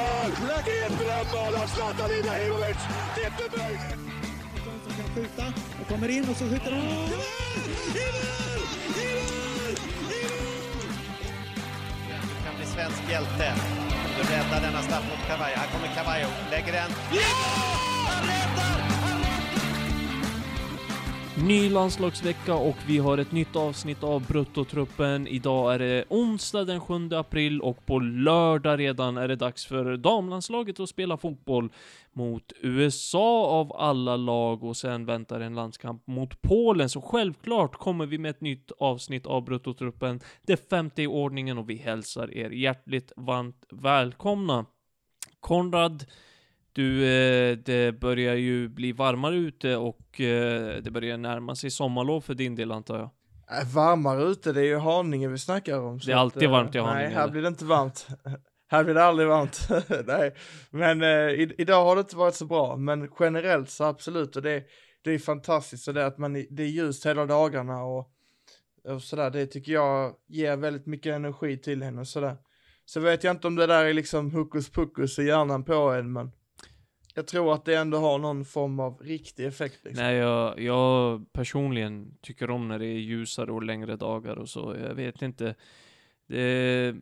[0.00, 0.30] mål!
[0.86, 2.80] Ett drömmål av Zlatan Ibrahimovic!
[3.14, 4.10] Det är inte möjligt!
[4.84, 5.44] som kan skjuta
[5.80, 6.80] och kommer in och så skjuter han.
[6.80, 7.10] I mål!
[7.94, 8.62] I mål!
[8.96, 9.74] I mål!
[10.10, 10.54] I mål!
[12.28, 13.54] Du kan bli svensk hjälte.
[14.16, 15.56] Du räddar denna straff mot Cavallo.
[15.56, 16.90] Här kommer Cavallo, lägger den.
[17.12, 17.99] Ja!
[21.44, 25.26] Ny landslagsvecka och vi har ett nytt avsnitt av Bruttotruppen.
[25.26, 29.96] Idag är det onsdag den 7 april och på lördag redan är det dags för
[29.96, 31.72] damlandslaget att spela fotboll
[32.12, 36.88] mot USA av alla lag och sen väntar en landskamp mot Polen.
[36.88, 41.70] Så självklart kommer vi med ett nytt avsnitt av Bruttotruppen, det femte i ordningen och
[41.70, 44.66] vi hälsar er hjärtligt varmt välkomna.
[45.40, 46.04] Konrad,
[46.72, 52.20] du, eh, det börjar ju bli varmare ute och eh, det börjar närma sig sommarlov
[52.20, 53.10] för din del antar jag.
[53.58, 55.98] Äh, varmare ute, det är ju Haninge vi snackar om.
[55.98, 57.32] Det är alltid eh, varmt i Haninge, Nej, här eller?
[57.32, 58.08] blir det inte varmt.
[58.68, 59.68] här blir det aldrig varmt.
[60.06, 60.34] nej,
[60.70, 64.42] men eh, i, idag har det inte varit så bra, men generellt så absolut, och
[64.42, 64.64] det,
[65.04, 68.10] det är fantastiskt, så det att man, det är ljust hela dagarna och,
[68.88, 72.36] och sådär, det tycker jag ger väldigt mycket energi till henne och sådär.
[72.84, 76.12] Så vet jag inte om det där är liksom hokus pokus i hjärnan på en,
[76.12, 76.32] men
[77.14, 79.84] jag tror att det ändå har någon form av riktig effekt.
[79.84, 80.04] Liksom.
[80.04, 84.76] Nej, jag, jag personligen tycker om när det är ljusare och längre dagar och så.
[84.82, 85.54] Jag vet inte.
[86.26, 86.94] Det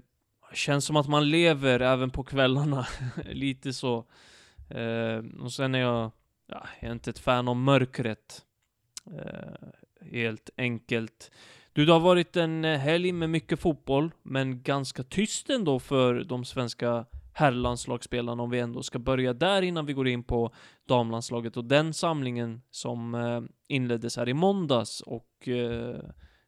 [0.52, 2.86] känns som att man lever även på kvällarna.
[3.24, 4.04] Lite så.
[4.70, 6.10] Eh, och sen är jag,
[6.46, 8.44] ja, jag är inte ett fan av mörkret.
[9.06, 9.68] Eh,
[10.10, 11.30] helt enkelt.
[11.72, 16.44] Du, det har varit en helg med mycket fotboll, men ganska tyst ändå för de
[16.44, 17.06] svenska
[17.39, 20.55] herrlandslagsspelarna om vi ändå ska börja där innan vi går in på
[20.89, 26.00] damlandslaget och den samlingen som eh, inleddes här i måndags och eh,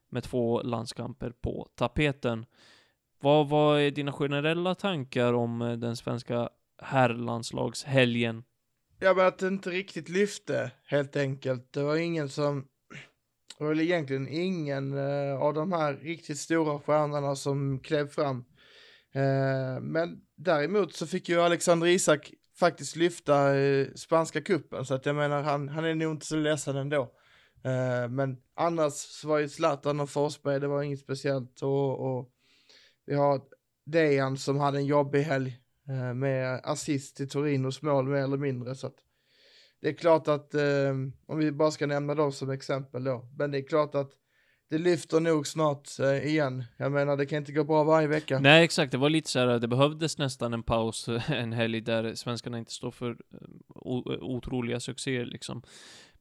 [0.09, 2.47] med två landskamper på tapeten.
[3.21, 6.49] Vad, vad är dina generella tankar om eh, den svenska
[6.83, 8.45] herrlandslagshelgen?
[8.99, 11.73] Ja men att det inte riktigt lyfte helt enkelt.
[11.73, 12.67] Det var ingen som,
[13.59, 18.45] det var väl egentligen ingen eh, av de här riktigt stora stjärnorna som klev fram.
[19.13, 25.07] Eh, men däremot så fick ju Alexander Isak faktiskt lyfta eh, spanska kuppen så att
[25.07, 27.03] jag menar han, han är nog inte så ledsen ändå.
[27.65, 32.31] Eh, men annars så var ju Zlatan och Forsberg, det var inget speciellt och, och
[33.07, 33.41] vi har
[33.87, 35.59] Dejan som hade en jobbig helg
[35.89, 38.75] eh, med assist till Torinos mål mer eller mindre.
[38.75, 38.97] Så att
[39.81, 40.91] det är klart att, eh,
[41.27, 44.13] om vi bara ska nämna dem som exempel då, men det är klart att
[44.71, 46.65] det lyfter nog snart eh, igen.
[46.77, 48.39] Jag menar, det kan inte gå bra varje vecka.
[48.39, 48.93] Nej, exakt.
[48.93, 52.59] Det var lite så här, det behövdes nästan en paus eh, en helg där svenskarna
[52.59, 53.39] inte står för eh,
[53.85, 55.63] eh, otroliga succéer liksom.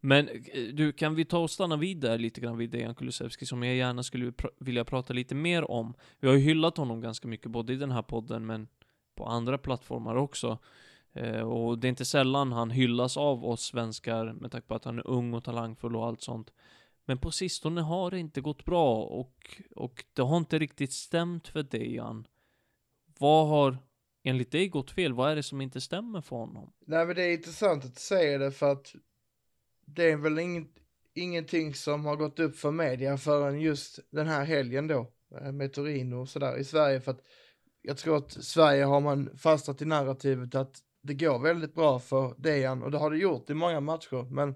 [0.01, 0.29] Men
[0.73, 3.75] du, kan vi ta och stanna vid där lite grann vid Dejan Kulusevski som jag
[3.75, 5.93] gärna skulle pr- vilja prata lite mer om.
[6.19, 8.67] Vi har ju hyllat honom ganska mycket, både i den här podden men
[9.15, 10.57] på andra plattformar också.
[11.13, 14.85] Eh, och det är inte sällan han hyllas av oss svenskar med tanke på att
[14.85, 16.51] han är ung och talangfull och allt sånt.
[17.09, 21.47] Men på sistone har det inte gått bra och, och det har inte riktigt stämt
[21.47, 22.27] för Dejan.
[23.19, 23.77] Vad har
[24.23, 25.13] enligt dig gått fel?
[25.13, 26.73] Vad är det som inte stämmer för honom?
[26.85, 28.95] Nej men det är intressant att du säger det för att
[29.85, 30.67] det är väl ingen,
[31.13, 35.73] ingenting som har gått upp för media förrän just den här helgen då eh, med
[35.73, 37.21] Torino och sådär i Sverige för att
[37.81, 42.35] jag tror att Sverige har man fastnat i narrativet att det går väldigt bra för
[42.37, 44.55] Dejan och det har det gjort i många matcher men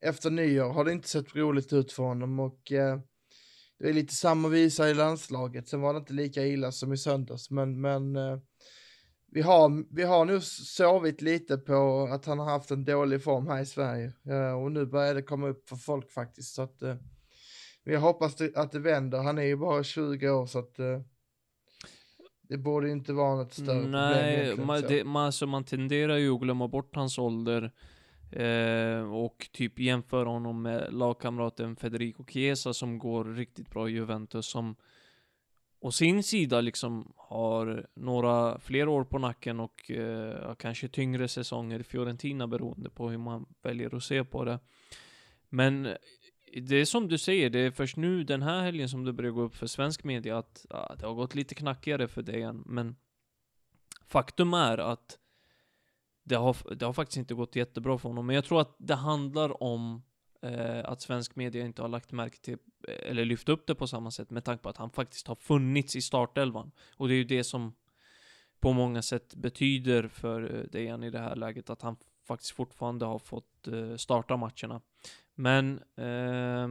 [0.00, 3.00] efter nyår har det inte sett roligt ut för honom och eh,
[3.78, 5.68] det är lite samma visa i landslaget.
[5.68, 8.38] Sen var det inte lika illa som i söndags men, men eh,
[9.32, 13.46] vi har, vi har nu sovit lite på att han har haft en dålig form
[13.46, 16.82] här i Sverige eh, och nu börjar det komma upp för folk faktiskt så att
[16.82, 16.94] eh,
[17.84, 19.18] vi hoppas att det vänder.
[19.18, 21.00] Han är ju bara 20 år så att eh,
[22.48, 26.34] det borde inte vara något större problem Nej, man, det, man, alltså, man tenderar ju
[26.34, 27.72] att glömma bort hans ålder
[28.32, 34.46] eh, och typ jämföra honom med lagkamraten Federico Chiesa som går riktigt bra i Juventus
[34.46, 34.76] som
[35.80, 41.80] å sin sida liksom har några fler år på nacken och eh, kanske tyngre säsonger
[41.80, 44.58] i Fiorentina beroende på hur man väljer att se på det.
[45.48, 45.96] Men eh,
[46.62, 49.30] det är som du säger, det är först nu den här helgen som det börjar
[49.30, 52.96] gå upp för svensk media att ja, det har gått lite knackigare för Dejan, men
[54.06, 55.18] faktum är att
[56.30, 58.94] det har, det har faktiskt inte gått jättebra för honom, men jag tror att det
[58.94, 60.02] handlar om
[60.42, 63.86] eh, att svensk media inte har lagt märke till, eh, eller lyft upp det på
[63.86, 66.70] samma sätt med tanke på att han faktiskt har funnits i startelvan.
[66.96, 67.74] Och det är ju det som
[68.60, 71.96] på många sätt betyder för eh, Dejan i det här läget, att han
[72.26, 74.80] faktiskt fortfarande har fått eh, starta matcherna.
[75.34, 76.68] Men, eh,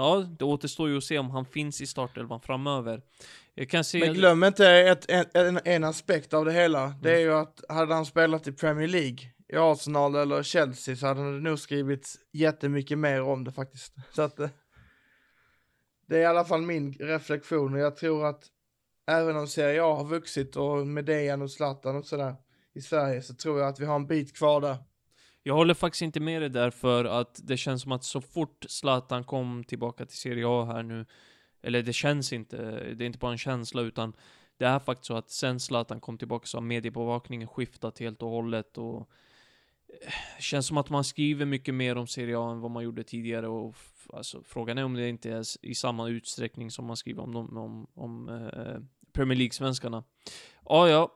[0.00, 3.02] ja, det återstår ju att se om han finns i startelvan framöver.
[3.54, 3.98] Jag kan se...
[4.00, 6.94] Men glöm inte ett, en, en, en aspekt av det hela.
[7.02, 9.18] Det är ju att hade han spelat i Premier League,
[9.48, 13.94] i Arsenal eller Chelsea så hade det nog skrivits jättemycket mer om det faktiskt.
[14.12, 14.50] Så att det,
[16.06, 18.44] det är i alla fall min reflektion och jag tror att
[19.06, 22.36] även om Serie A har vuxit och med Dejan och Zlatan och sådär
[22.74, 24.76] i Sverige så tror jag att vi har en bit kvar där.
[25.42, 28.64] Jag håller faktiskt inte med dig där för att det känns som att så fort
[28.68, 31.06] Zlatan kom tillbaka till Serie A här nu,
[31.62, 32.56] eller det känns inte,
[32.94, 34.12] det är inte bara en känsla utan
[34.56, 38.30] det är faktiskt så att sen Zlatan kom tillbaka så har mediebevakningen skiftat helt och
[38.30, 39.10] hållet och
[40.02, 43.04] eh, känns som att man skriver mycket mer om Serie A än vad man gjorde
[43.04, 43.76] tidigare och
[44.12, 47.56] alltså, frågan är om det inte är i samma utsträckning som man skriver om, dem,
[47.56, 48.80] om, om eh,
[49.12, 50.04] Premier League-svenskarna.
[50.64, 51.12] Ja, ja.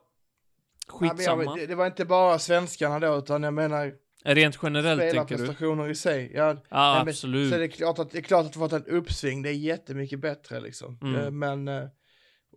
[0.89, 1.45] Skitsamma.
[1.45, 3.95] jag, det, det var inte bara svenskarna då utan jag menar
[4.27, 5.25] Rent generellt tänker du?
[5.25, 6.31] spelarprestationer i sig.
[6.35, 7.53] Ja, Nej, men- absolut.
[7.53, 9.53] Så det är klart att det är klart att det fått ett uppsving, det är
[9.55, 10.99] jättemycket bättre liksom.
[11.03, 11.21] Mm.
[11.21, 11.89] Eh, Men, eh,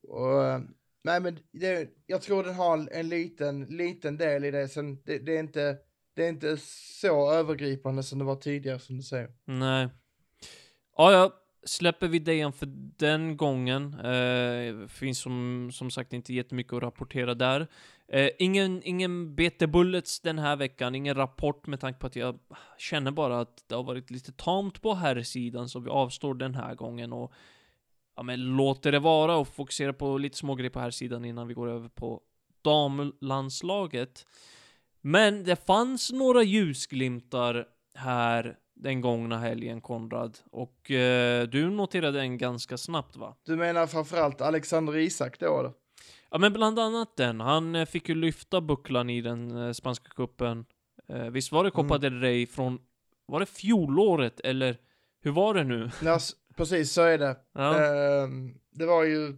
[0.04, 0.60] och, eh,
[1.04, 5.18] nej men det, jag tror den har en liten, liten del i det, sen det,
[5.18, 5.78] det är inte,
[6.16, 6.58] det är inte
[7.02, 9.30] så övergripande som det var tidigare som du säger.
[9.46, 9.88] Nej.
[10.98, 11.34] Ja, ja.
[11.66, 12.68] Släpper vi Dejan för
[12.98, 13.94] den gången.
[14.00, 17.68] Eh, finns som, som sagt inte jättemycket att rapportera där.
[18.12, 22.40] Eh, ingen, ingen BT Bullets den här veckan, ingen rapport med tanke på att jag
[22.78, 26.56] känner bara att det har varit lite tamt på här sidan så vi avstår den
[26.56, 27.34] här gången och
[28.16, 31.54] ja, men låter det vara och fokusera på lite smågrejer på här sidan innan vi
[31.54, 32.22] går över på
[32.62, 34.26] damlandslaget.
[35.02, 37.66] Men det fanns några ljusglimtar
[37.98, 40.38] här den gångna helgen, Konrad.
[40.52, 43.36] Och eh, du noterade en ganska snabbt, va?
[43.44, 45.72] Du menar framförallt Alexander Isak då eller?
[46.32, 47.40] Ja, men bland annat den.
[47.40, 50.66] Han eh, fick ju lyfta bucklan i den eh, spanska kuppen.
[51.10, 52.02] Eh, visst var det Copa Mm.
[52.02, 52.80] del Rey från,
[53.26, 54.78] var det fjolåret, eller
[55.22, 55.90] hur var det nu?
[56.04, 56.20] Ja,
[56.56, 57.38] precis så är det.
[57.54, 59.38] Ja, Ehm, det var ju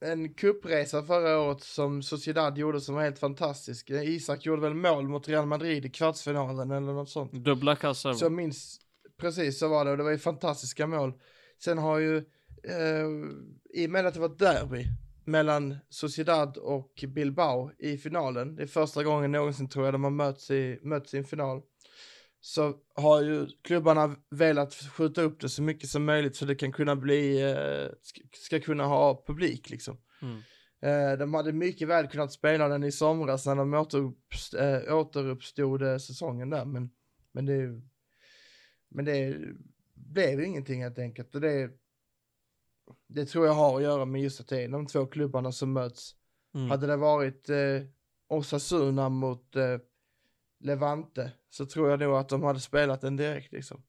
[0.00, 3.90] en kuppresa förra året som Sociedad gjorde som var helt fantastisk.
[3.90, 7.32] Isak gjorde väl mål mot Real Madrid i kvartsfinalen eller något sånt.
[7.32, 8.12] dubbla kassar.
[8.12, 8.80] Så jag minns,
[9.20, 11.12] precis så var det och det var ju fantastiska mål.
[11.64, 13.06] Sen har ju, eh,
[13.74, 14.86] i och med att det var derby
[15.26, 20.10] mellan Sociedad och Bilbao i finalen, det är första gången någonsin tror jag de har
[20.10, 21.62] mötts i, mötts i en final,
[22.40, 26.72] så har ju klubbarna velat skjuta upp det så mycket som möjligt så det kan
[26.72, 27.88] kunna bli, eh,
[28.32, 29.98] ska, kunna ha publik liksom.
[30.22, 30.42] Mm.
[30.80, 36.02] Eh, de hade mycket väl kunnat spela den i somras när de återuppst, eh, återuppstod
[36.02, 36.90] säsongen där, men,
[37.32, 37.80] men det
[38.88, 39.36] men det
[39.94, 41.34] blev ingenting helt enkelt.
[41.34, 41.70] Och det,
[43.06, 45.72] det tror jag har att göra med just att det är de två klubbarna som
[45.72, 46.14] möts.
[46.54, 46.70] Mm.
[46.70, 47.56] Hade det varit eh,
[48.28, 49.78] Osasuna mot eh,
[50.60, 53.82] Levante så tror jag nog att de hade spelat den direkt liksom.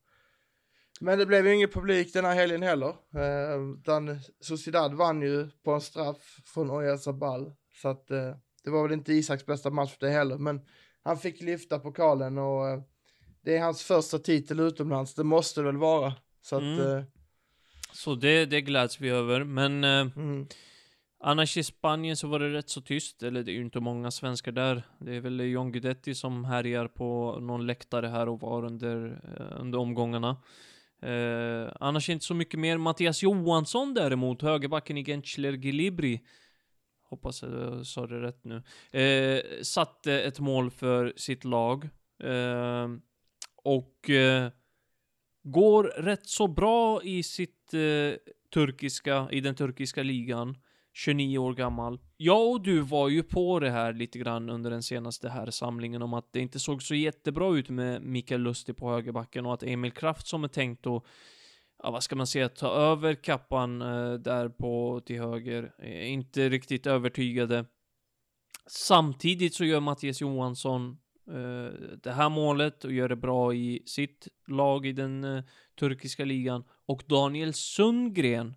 [0.99, 2.89] Men det blev ju ingen publik den här helgen heller.
[3.15, 7.53] Eh, utan Sociedad vann ju på en straff från Oyarzabal.
[7.81, 10.37] Så att eh, det var väl inte Isaks bästa match det heller.
[10.37, 10.61] Men
[11.03, 12.81] han fick lyfta pokalen och eh,
[13.41, 15.15] det är hans första titel utomlands.
[15.15, 16.13] Det måste det väl vara.
[16.41, 17.03] Så att, Mm.
[17.89, 20.47] Eh, Så det, det gläds vi över, men eh, mm.
[21.19, 24.11] Annars i Spanien så var det rätt så tyst, eller det är ju inte många
[24.11, 24.83] svenskar där.
[24.99, 29.61] Det är väl John Guidetti som härjar på någon läktare här och var under, eh,
[29.61, 30.37] under omgångarna.
[31.01, 32.77] Eh, annars inte så mycket mer.
[32.77, 36.21] Mattias Johansson däremot, högerbacken i Gentler Gilibri.
[37.09, 38.63] Hoppas jag sa det rätt nu.
[39.01, 41.89] Eh, satte ett mål för sitt lag.
[42.23, 42.87] Eh,
[43.55, 44.51] och eh,
[45.51, 50.57] går rätt så bra i sitt eh, turkiska, i den turkiska ligan.
[50.97, 51.99] 29 år gammal.
[52.17, 56.01] Jag och du var ju på det här lite grann under den senaste här samlingen
[56.01, 59.63] om att det inte såg så jättebra ut med Mikael Lustig på högerbacken och att
[59.63, 61.03] Emil Kraft som är tänkt att,
[61.83, 66.49] ja vad ska man säga, ta över kappan eh, där på till höger, eh, inte
[66.49, 67.65] riktigt övertygade.
[68.67, 70.97] Samtidigt så gör Mattias Johansson
[72.03, 75.43] det här målet och gör det bra i sitt lag i den eh,
[75.79, 78.55] turkiska ligan och Daniel Sundgren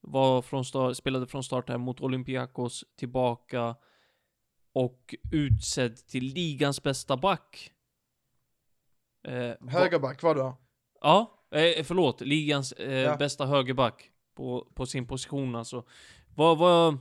[0.00, 3.76] var från start, spelade från start här mot Olympiakos tillbaka
[4.72, 7.72] och utsedd till ligans bästa back.
[9.28, 10.56] Eh, Högerback var det va?
[11.00, 13.16] Ja, eh, förlåt, ligans eh, Ja.
[13.16, 15.84] bästa högerback på, på sin position alltså.
[16.34, 16.98] Vad, vad,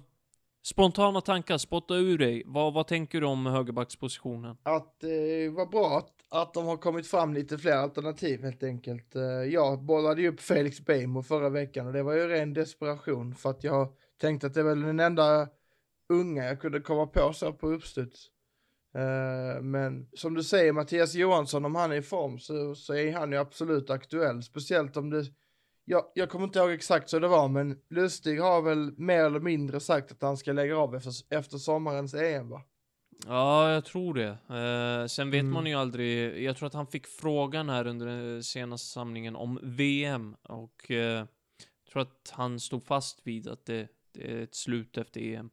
[0.64, 2.44] spontana tankar, spotta ur dig.
[2.46, 4.58] Vad, vad tänker du om högerbackspositionen?
[4.64, 8.64] Att eh, det var bra att, att de har kommit fram lite fler alternativ helt
[8.64, 9.16] enkelt.
[9.16, 13.36] Eh, Jag bollade ju upp Felix Beijmo förra veckan och det var ju ren desperation
[13.36, 15.48] för att jag tänkte att det är väl den enda
[16.10, 18.28] unga jag kunde komma på så på uppstuds.
[18.96, 23.14] Eh, Men som du säger Mattias Johansson, om han är i form så, så är
[23.14, 24.44] han ju absolut aktuell.
[24.44, 25.26] Speciellt om det
[25.86, 29.40] jag, jag kommer inte ihåg exakt så det var, men Lustig har väl mer eller
[29.40, 32.62] mindre sagt att han ska lägga av efter, efter sommarens EM va?
[33.28, 34.28] Ja, jag tror det.
[34.50, 35.54] Eh, sen vet Mm.
[35.54, 36.44] man ju aldrig.
[36.44, 40.98] Jag tror att han fick frågan här under den senaste samlingen om VM och eh,
[40.98, 41.28] jag
[41.94, 45.50] tror att han stod fast vid att det, det är ett slut efter EM.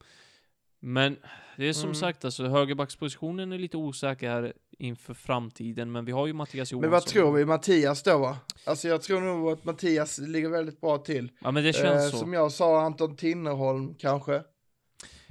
[0.81, 1.17] Men
[1.57, 1.95] det är som Mm.
[1.95, 6.81] sagt, alltså högerbackspositionen är lite osäker här inför framtiden, men vi har ju Mattias Johansson.
[6.81, 8.37] Men vad tror vi, Mattias då va?
[8.65, 11.31] Alltså jag tror nog att Mattias ligger väldigt bra till.
[11.41, 12.17] Ja, men det känns Eh, så.
[12.17, 14.33] Som jag sa, Anton Tinnerholm kanske.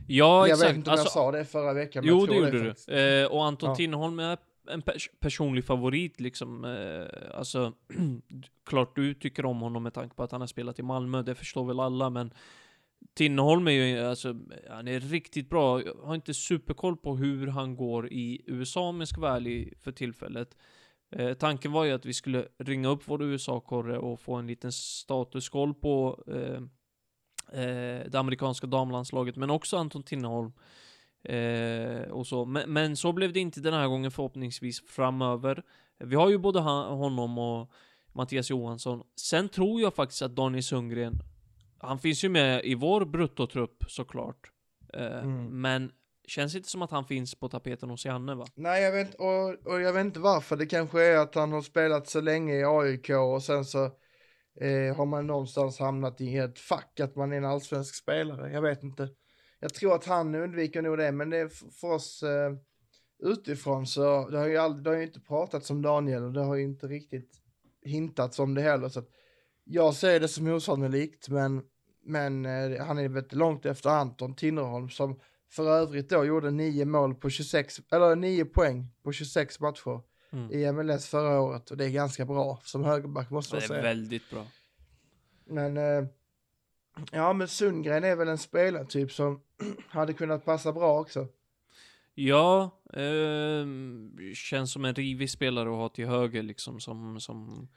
[0.08, 0.70] Ja, jag exakt.
[0.70, 2.88] vet inte om Alltså, jag sa det förra veckan, men Jo, jag det gjorde faktiskt.
[2.88, 3.22] du.
[3.22, 3.76] Eh, och Anton Ja.
[3.76, 4.38] Tinnerholm är
[4.72, 6.66] en pers personlig favorit liksom.
[6.66, 7.74] Eh, alltså,
[8.66, 11.36] klart du tycker om honom med tanke på att han har spelat i Malmö, det
[11.36, 12.34] förstår väl alla, men
[13.14, 14.36] Tinnerholm är ju, alltså,
[14.70, 15.82] han är riktigt bra.
[15.82, 19.74] Jag har inte superkoll på hur han går i USA om jag ska vara ärlig
[19.80, 20.58] för tillfället.
[21.12, 24.72] Eh, tanken var ju att vi skulle ringa upp vår USA-korre och få en liten
[24.72, 26.62] statuskoll på eh,
[27.62, 30.52] eh, det amerikanska damlandslaget, men också Anton Tinnerholm.
[31.24, 32.46] Eh, och så.
[32.46, 35.64] Men, men så blev det inte den här gången förhoppningsvis framöver.
[35.98, 37.72] Vi har ju både han, honom och
[38.14, 39.04] Mattias Johansson.
[39.16, 41.20] Sen tror jag faktiskt att Daniel Sundgren,
[41.80, 44.52] han finns ju med i vår bruttotrupp såklart.
[44.94, 45.62] Eh, Mm.
[45.62, 45.92] Men
[46.28, 48.46] känns inte som att han finns på tapeten hos Janne va?
[48.56, 50.56] Nej, jag vet, och, och jag vet inte varför.
[50.58, 53.86] Det kanske är att han har spelat så länge i AIK och sen så
[54.62, 58.52] eh, har man någonstans hamnat i ett fack att man är en allsvensk spelare.
[58.52, 59.10] Jag vet inte.
[59.60, 62.54] Jag tror att han undviker nog det, men det är för oss eh,
[63.24, 66.44] utifrån så det har ju aldrig, det har ju inte pratats om Daniel och det
[66.44, 67.32] har ju inte riktigt
[67.82, 68.90] hintats om det heller.
[68.90, 69.10] Så att
[69.72, 71.62] jag ser det som osannolikt, men,
[72.04, 75.20] men eh, han är väldigt långt efter Anton Tinnerholm som
[75.52, 80.52] för övrigt då gjorde nio mål på 26, eller nio poäng på 26 matcher Mm.
[80.52, 83.68] i MLS förra året och det är ganska bra som högerback måste Det jag är
[83.68, 83.82] säga.
[83.82, 84.46] väldigt bra.
[85.46, 86.06] Men eh,
[87.12, 89.42] ja, men Sundgren är väl en spelartyp som
[89.88, 91.28] hade kunnat passa bra också.
[92.16, 97.68] Ja, ehm, känns som en rivig spelare att ha till höger liksom som, som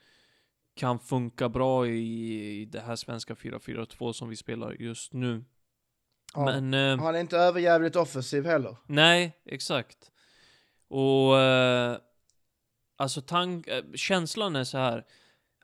[0.75, 5.43] kan funka bra i, i det här svenska 4-4-2 som vi spelar just nu.
[6.33, 6.45] Ja.
[6.45, 8.75] Men, eh, Han är inte överjävligt offensiv heller.
[8.87, 10.11] nej, exakt.
[10.87, 11.97] Och, eh,
[12.95, 15.05] alltså tank, eh, känslan är så här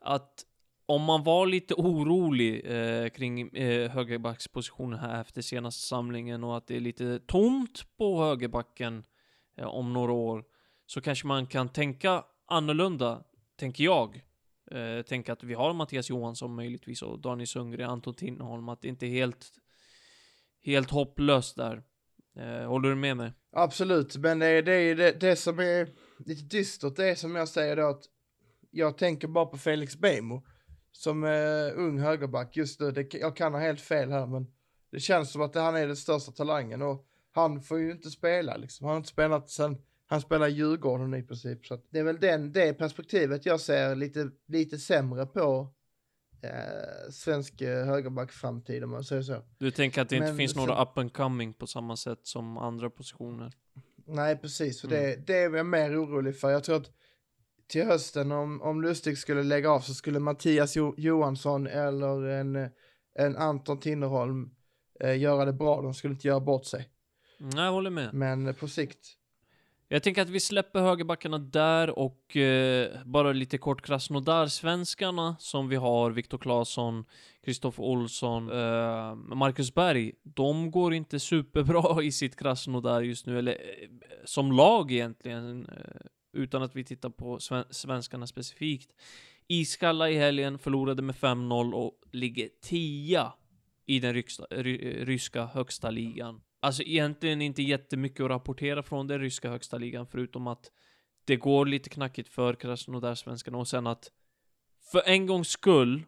[0.02, 0.44] att
[0.86, 6.66] om man var lite orolig eh, kring eh, högerbackspositionen här efter senaste samlingen och att
[6.66, 9.04] det är lite tomt på högerbacken
[9.56, 10.44] eh, om några år
[10.86, 13.22] så kanske man kan tänka annorlunda,
[13.56, 14.22] tänker jag.
[14.70, 18.88] Eh, tänka att vi har Mattias Johansson möjligtvis och Daniel Sundgren, Anton Tinnerholm, att det
[18.88, 19.46] inte är helt,
[20.64, 21.82] helt hopplöst där.
[22.36, 23.32] Eh, håller du med mig?
[23.52, 27.48] Absolut, men det är det, det, det som är lite dystert, det är som jag
[27.48, 28.04] säger då att
[28.70, 30.46] jag tänker bara på Felix Bejmo
[30.92, 32.90] som eh, ung högerback just nu.
[32.90, 34.46] Det, jag kan ha helt fel här, men
[34.90, 38.56] det känns som att han är den största talangen och han får ju inte spela
[38.56, 38.84] liksom.
[38.84, 39.76] Han har inte spelat sen
[40.10, 41.66] han spelar Djurgården i princip.
[41.66, 45.68] Så det är väl den, det perspektivet jag ser lite, lite sämre på
[46.42, 49.42] eh, svensk eh, högerback-framtid om man säger så.
[49.58, 52.18] Du tänker att det inte Men finns sen- några up and coming på samma sätt
[52.22, 53.52] som andra positioner?
[54.06, 54.84] Nej, precis.
[54.84, 54.96] Mm.
[54.96, 56.50] det, det är jag mer orolig för.
[56.50, 56.90] Jag tror att
[57.68, 62.68] till hösten, om, om Lustig skulle lägga av, så skulle Mattias jo Johansson eller en,
[63.14, 64.50] en Anton Tinnerholm
[65.00, 65.82] eh, göra det bra.
[65.82, 66.88] De skulle inte göra bort sig.
[67.38, 68.14] Nej, jag håller med.
[68.14, 69.16] Men på sikt,
[69.92, 75.76] jag tänker att vi släpper högerbackarna där och eh, bara lite kort Krasnodar-svenskarna som vi
[75.76, 77.04] har, Viktor Claesson,
[77.44, 80.12] Kristoffer Olsson, eh, Marcus Berg.
[80.22, 83.88] De går inte superbra i sitt Krasnodar just nu, eller eh,
[84.24, 86.00] som lag egentligen, eh,
[86.32, 88.90] utan att vi tittar på sven svenskarna specifikt.
[89.48, 93.32] Iskalla i helgen förlorade med 5-0 och ligger tia
[93.86, 96.40] i den ryska, ry, ryska högsta ligan.
[96.60, 100.70] Alltså egentligen inte jättemycket att rapportera från den ryska högsta ligan, förutom att
[101.24, 104.10] det går lite knackigt för Krasnodar-svenskarna och sen att
[104.92, 106.02] för en gångs skull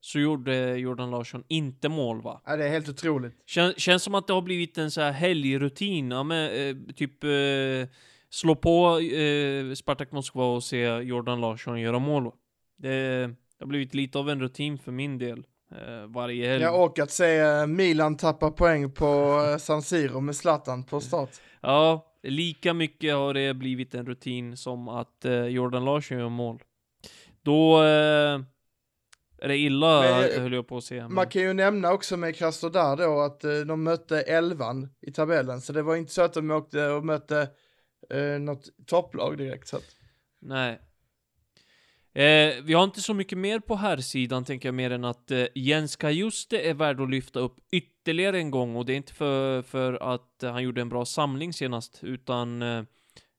[0.00, 2.42] så gjorde Jordan Larsson inte mål va?
[2.46, 3.34] ja, det är helt otroligt.
[3.46, 7.24] Kän, känns som att det har blivit en så här helgrutin, ja, men, eh, typ
[7.24, 7.88] eh,
[8.30, 12.32] slå på eh, Spartak Moskva och se Jordan Larsson göra mål.
[12.76, 15.46] Det, det har blivit lite av en rutin för min del.
[15.72, 16.62] Eh, varje helg.
[16.62, 21.00] Jag och att se eh, Milan tappa poäng på eh, San Siro med Zlatan på
[21.00, 21.30] start.
[21.60, 26.62] Ja, lika mycket har det blivit en rutin som att Jordan Larsson gör mål.
[27.42, 28.40] Då eh,
[29.38, 31.02] är det illa, Men, höll jag på att säga.
[31.02, 35.12] Men, Man kan ju nämna också med Krasnodar då att eh, de mötte elvan i
[35.12, 35.60] tabellen.
[35.60, 37.48] Så det var inte så att de åkte och mötte
[38.10, 39.68] eh, något topplag direkt.
[39.68, 39.84] Så att,
[40.40, 40.80] Nej.
[42.14, 45.30] Eh, vi har inte så mycket mer på här sidan tänker jag, mer än att
[45.30, 49.14] eh, Jens Kajuste är värd att lyfta upp ytterligare en gång och det är inte
[49.14, 52.84] för, för att eh, han gjorde en bra samling senast, utan eh,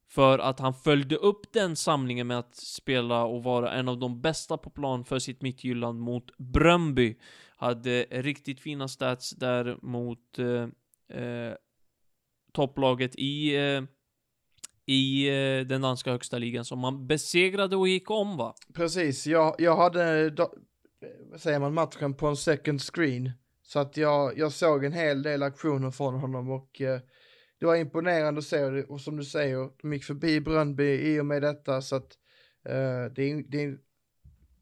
[0.10, 4.22] för att han följde upp den samlingen med att spela och vara en av de
[4.22, 7.18] bästa på plan för sitt mittjylland mot Bröndby.
[7.56, 11.54] Hade riktigt fina stats där mot eh, eh,
[12.52, 13.82] topplaget i eh,
[14.86, 18.56] i eh, den danska högsta ligan som man besegrade och gick om va?
[18.74, 20.54] Precis, jag, jag hade, då,
[21.32, 23.32] vad säger man, matchen på en second screen.
[23.64, 27.00] Så att jag, jag såg en hel del aktioner från honom och eh,
[27.60, 31.26] det var imponerande att se och som du säger, de gick förbi Bröndby i och
[31.26, 32.18] med detta så att
[32.66, 33.78] eh, det, är, det är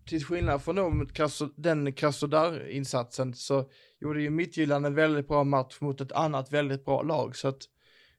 [0.05, 1.07] till skillnad från dem,
[1.55, 7.01] den Krasnodar-insatsen så gjorde ju Midtjylland en väldigt bra match mot ett annat väldigt bra
[7.01, 7.61] lag så att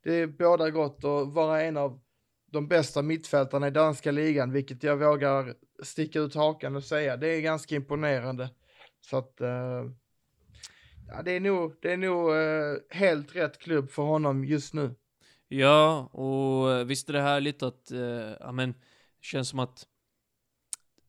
[0.03, 2.01] det är båda gott att vara en av
[2.53, 7.17] de bästa mittfältarna i danska ligan, vilket jag vågar sticka ut hakan och säga.
[7.17, 8.51] Det är ganska imponerande.
[9.01, 9.91] Så att, uh,
[11.09, 14.95] ja, det är nog, det är nog uh, helt rätt klubb för honom just nu.
[15.49, 18.01] Ja, och eh, visst är det härligt att, uh,
[18.41, 18.79] ja men, det
[19.21, 19.87] känns som att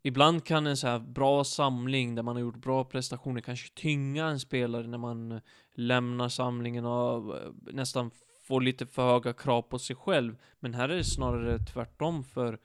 [0.05, 4.27] Ibland kan en så här bra samling där man har gjort bra prestationer kanske tynga
[4.27, 5.41] en spelare när man
[5.73, 7.35] lämnar samlingen och
[7.73, 8.11] nästan
[8.43, 10.35] får lite för höga krav på sig själv.
[10.59, 12.59] Men här är det snarare tvärtom för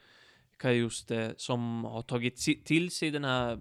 [0.59, 3.59] Kajuste som har tagit till sig den här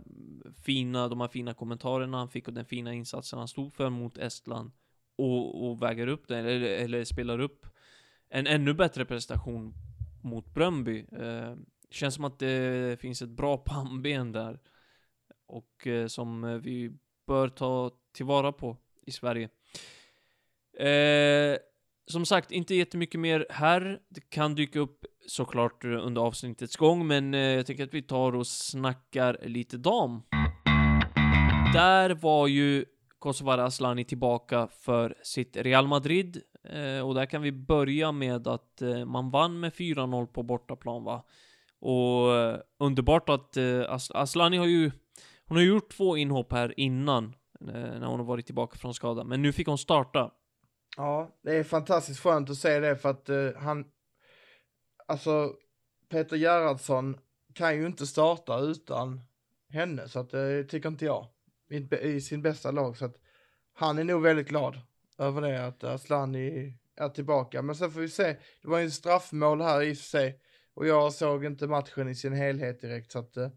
[0.66, 4.18] fina, de här fina kommentarerna han fick och den fina insatsen han stod för mot
[4.18, 4.72] Estland
[5.16, 6.46] och, och väger upp den.
[6.46, 7.66] eller, eller spelar upp
[8.30, 9.74] en ännu bättre prestation
[10.24, 11.06] mot Bröndby.
[11.12, 11.56] Eh,
[11.90, 14.60] känns som att det finns ett bra pannben där
[15.48, 16.92] och eh, som vi
[17.28, 19.50] bör ta tillvara på i Sverige.
[20.80, 21.58] Eh,
[22.08, 24.00] som sagt, inte jättemycket mer här.
[24.10, 28.36] Det kan dyka upp såklart under avsnittets gång, men eh, jag tänker att vi tar
[28.36, 30.22] och snackar lite dam.
[31.74, 32.86] Där var ju
[33.20, 36.42] Kosovare Asllani tillbaka för sitt Real Madrid.
[36.64, 41.04] Eh, och där kan vi börja med att eh, man vann med 4-0 på bortaplan
[41.04, 41.26] va.
[41.80, 42.28] Och
[42.80, 44.92] underbart att Aslani Asllani har ju,
[45.46, 49.24] hon har gjort två inhopp här innan, när hon har varit tillbaka från skada.
[49.24, 50.32] Men nu fick hon starta.
[50.98, 53.86] Ja, det är fantastiskt skönt att se det för att uh, han,
[55.08, 55.56] alltså
[56.10, 57.18] Peter Gerhardsson
[57.54, 59.22] kan ju inte starta utan
[59.70, 61.28] henne, så att eh, det uh, tycker inte jag,
[61.70, 62.98] i, i, sin bästa lag.
[62.98, 63.16] Så att
[63.74, 64.82] han är nog väldigt glad
[65.18, 67.62] över det, att Asllani är tillbaka.
[67.62, 70.42] Men sen får vi se, det var ju straffmål här i sig
[70.74, 73.48] och jag såg inte matchen i sin helhet direkt, så att uh,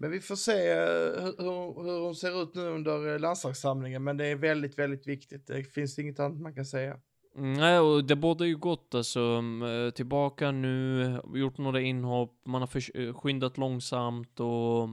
[0.00, 4.16] men vi får se eh, hur, hur hon ser ut nu under eh, landslagssamlingen, men
[4.16, 5.46] det är väldigt, väldigt viktigt.
[5.46, 6.96] Det finns inget annat man kan säga.
[7.36, 9.20] Mm, nej, och det borde ju gott alltså.
[9.20, 14.88] Mm, eh, tillbaka nu, gjort några inhopp, man har skyndat långsamt och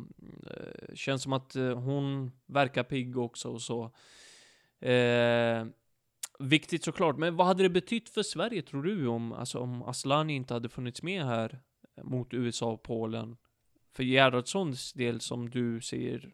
[0.93, 3.91] känns som att hon verkar pigg också och så.
[4.87, 5.65] Eh,
[6.39, 10.35] viktigt såklart, men vad hade det betytt för Sverige tror du om, alltså, om Aslani
[10.35, 11.59] inte hade funnits med här
[12.03, 13.37] mot USA och Polen?
[13.95, 16.33] För Gerhardssons del som du säger,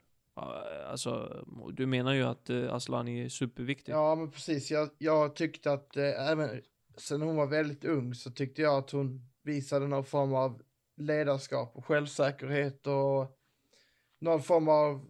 [0.87, 3.93] Alltså, du menar ju att eh, Aslani är superviktig.
[3.93, 4.71] Ja, men precis.
[4.71, 6.61] Jag, jag tyckte att eh, även
[6.97, 10.61] sen hon var väldigt ung så tyckte jag att hon visade någon form av
[10.97, 13.37] ledarskap och självsäkerhet och
[14.21, 15.05] någon form av,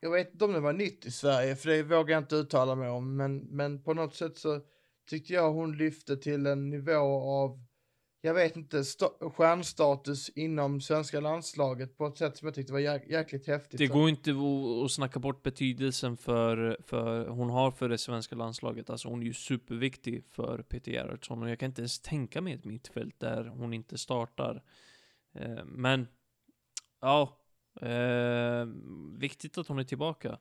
[0.00, 2.74] jag vet inte om det var nytt i Sverige, för det vågar jag inte uttala
[2.74, 4.60] mig om, men, men på något sätt så
[5.10, 7.64] tyckte jag hon lyfte till en nivå av
[8.24, 8.84] jag vet inte,
[9.36, 13.78] stjärnstatus inom svenska landslaget på ett sätt som jag tyckte var jäk jäkligt häftigt.
[13.78, 14.34] Det går inte
[14.84, 18.90] att snacka bort betydelsen för, för hon har för det svenska landslaget.
[18.90, 22.54] Alltså hon är ju superviktig för Peter Gerhardsson och jag kan inte ens tänka mig
[22.54, 24.62] ett mittfält där hon inte startar.
[25.34, 26.08] Eh, men,
[27.00, 27.38] ja,
[27.80, 28.66] eh,
[29.18, 30.38] viktigt att hon är tillbaka.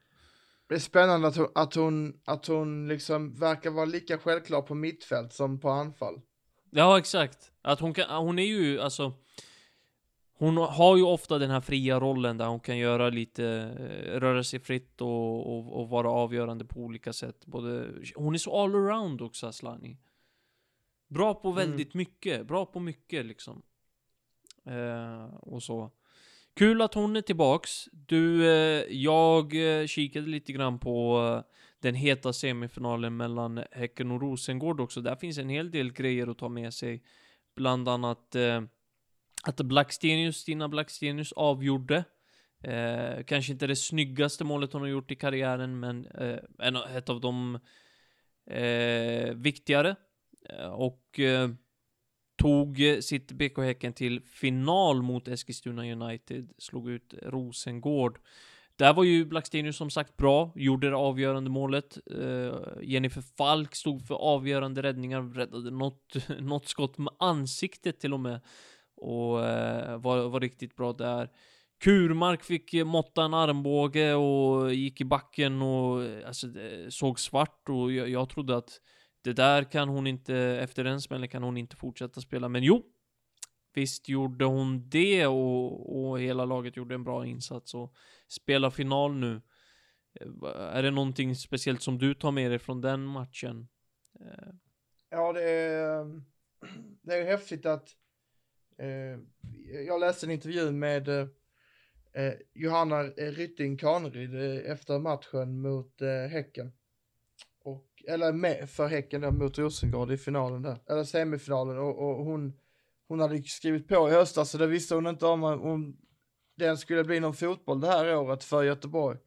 [0.68, 4.76] Det är spännande att hon, att hon, att hon liksom verkar vara lika självklar på
[4.76, 6.22] mittfält som på anfall.
[6.72, 7.52] Ja, exakt.
[7.62, 9.14] Att hon kan, hon är ju alltså...
[10.34, 13.46] Hon har ju ofta den här fria rollen där hon kan göra lite,
[13.80, 17.46] eh, röra sig fritt och, och, och vara avgörande på olika sätt.
[17.46, 19.98] Både, hon är så all around också, Aslani.
[21.08, 21.56] Bra på mm.
[21.56, 22.02] väldigt mm.
[22.02, 23.62] mycket, bra på mycket liksom.
[24.66, 25.92] Eh, och så.
[26.54, 27.90] Kul att hon är tillbaks.
[27.92, 31.44] Du, eh, jag eh, kikade lite grann på eh,
[31.82, 35.02] den heta semifinalen mellan Häcken och Rosengård också.
[35.02, 37.04] Där finns en hel del grejer att ta med sig.
[37.56, 38.62] Bland annat eh,
[39.44, 42.04] att Blackstenius, Stina Blackstenius avgjorde.
[42.64, 47.10] Eh, kanske inte det snyggaste målet hon har gjort i karriären, men eh, en, ett
[47.10, 47.60] av de
[48.46, 49.96] eh, viktigare.
[50.50, 51.50] Eh, och eh,
[52.36, 58.20] tog sitt BK Häcken till final mot Eskilstuna United, slog ut Rosengård.
[58.82, 61.98] Där var ju Blackstenius som sagt bra, gjorde det avgörande målet.
[62.16, 68.20] Uh, Jennifer Falk stod för avgörande räddningar, räddade något, något skott med ansiktet till och
[68.20, 68.40] med.
[68.96, 71.30] Och uh, var, var riktigt bra där.
[71.84, 76.48] Kurmark fick måtta en armbåge och gick i backen och eh, alltså,
[76.90, 78.82] såg svart och jag, jag trodde att
[79.24, 82.50] det där kan hon inte, efter den smällen kan hon inte fortsätta spela.
[82.50, 82.84] Men jo,
[83.74, 87.96] visst gjorde hon det och, och hela laget gjorde en bra insats och
[88.28, 89.42] spelar final nu.
[90.20, 93.68] Eh, är det någonting speciellt som du tar med dig från den matchen?
[94.20, 94.54] Eh.
[95.10, 96.22] Ja, det är,
[97.02, 97.90] det är häftigt att
[98.78, 99.20] eh,
[99.86, 101.28] jag läste en intervju med eh,
[102.14, 106.72] eh Johanna Rytting Kaneryd eh, efter matchen mot eh, Häcken.
[107.64, 112.26] Och, eller med, för Häcken då, mot Rosengård i finalen där, eller semifinalen och, och
[112.26, 112.54] hon,
[113.12, 115.98] hon hade skrivit på i höstas så det visste hon inte om, om
[116.58, 119.18] den skulle bli någon fotboll det här året för Göteborg,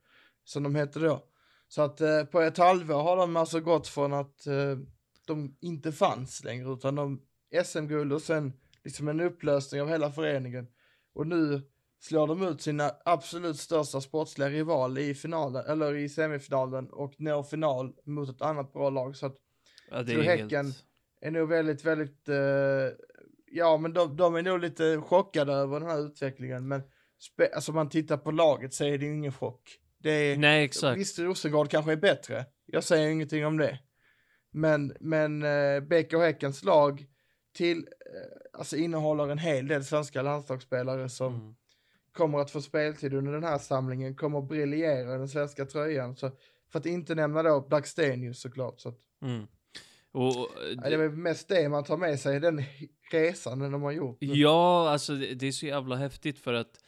[0.45, 1.25] som de hette då.
[1.69, 4.79] Så att eh, på ett halvår har de alltså gått från att eh,
[5.27, 7.23] de inte fanns längre utan de
[7.65, 8.53] SM-guld och sen
[8.85, 10.67] liksom en upplösning av hela föreningen.
[11.15, 11.63] Och nu
[12.01, 17.43] slår de ut sina absolut största sportsliga rival i finalen, eller i semifinalen och når
[17.43, 19.17] final mot ett annat bra lag.
[19.17, 19.37] Så att
[19.91, 20.85] ja, det är Häcken- helt...
[21.21, 22.37] är nog väldigt, väldigt, eh,
[23.57, 26.69] ja men de, de är nog lite chockade över den här utvecklingen.
[26.69, 26.83] Men
[27.21, 29.79] spe, alltså om man tittar på laget så är det ju ingen chock.
[29.99, 30.99] Det är, Nej, exakt.
[30.99, 32.47] Visst, Rosengård kanske är bättre.
[32.67, 33.79] Jag säger ingenting om det.
[34.51, 37.07] Men, men eh, BK Häckens lag
[37.57, 41.55] till, eh, alltså innehåller en hel del svenska landslagsspelare som Mm.
[42.13, 46.17] kommer att få speltid under den här samlingen, kommer att briljera i den svenska tröjan.
[46.17, 46.31] Så,
[46.73, 48.81] för att inte nämna då Blackstenius såklart.
[48.81, 49.47] Så att, Mm.
[50.15, 52.63] Och, och, nej, det är mest det man tar med sig, den
[53.13, 54.17] resan de har gjort.
[54.21, 56.81] Ja, alltså det, det är så jävla häftigt för att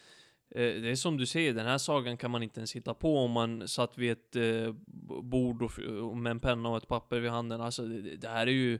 [0.51, 3.19] eh, det är som du säger, den här sagan kan man inte ens hitta på
[3.19, 4.75] om man satt vid ett eh,
[5.23, 5.79] bord och,
[6.11, 7.61] och med en penna och ett papper vid handen.
[7.61, 8.79] Alltså det, det här är ju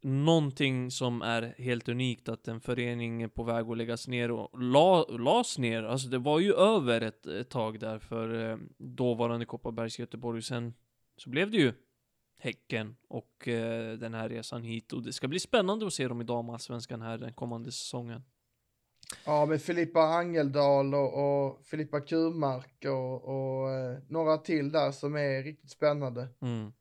[0.00, 4.60] någonting som är helt unikt att en förening är på väg att läggas ner och
[4.60, 5.82] la, las ner.
[5.82, 10.42] Alltså det var ju över ett, ett tag där för eh, dåvarande Kopparbergs Göteborg.
[10.42, 10.74] Sen
[11.16, 11.72] så blev det ju
[12.46, 14.92] Häcken och eh, den här resan hit.
[14.92, 18.22] Och det ska bli spännande att se dem i damallsvenskan här den kommande säsongen.
[19.24, 25.16] Ja, med Filippa Angeldal och, och Filippa Kurmark och, och eh, några till där som
[25.16, 26.28] är riktigt spännande.
[26.40, 26.72] Mm.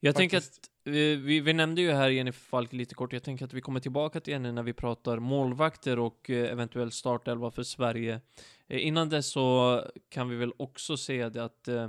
[0.00, 3.12] Jag tänker att vi, vi nämnde ju här Jennifer Falk lite kort.
[3.12, 6.92] Jag tänker att vi kommer tillbaka till henne när vi pratar målvakter och eh, eventuell
[6.92, 8.20] startelva för Sverige.
[8.66, 11.88] Eh, innan dess så kan vi väl också säga det att eh,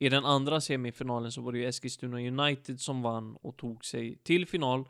[0.00, 4.16] i den andra semifinalen så var det ju Eskilstuna United som vann och tog sig
[4.16, 4.80] till final.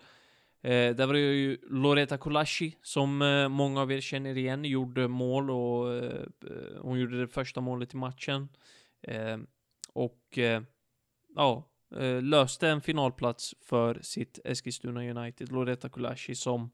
[0.63, 5.09] Eh, där var det ju Loreta Kolashi som eh, många av er känner igen, gjorde
[5.09, 6.27] mål och eh,
[6.81, 8.49] hon gjorde det första målet i matchen.
[9.03, 9.39] Eh,
[9.93, 10.63] och eh,
[11.37, 16.71] ja, eh, löste en finalplats för sitt Eskilstuna United, Loreta Kolashi, som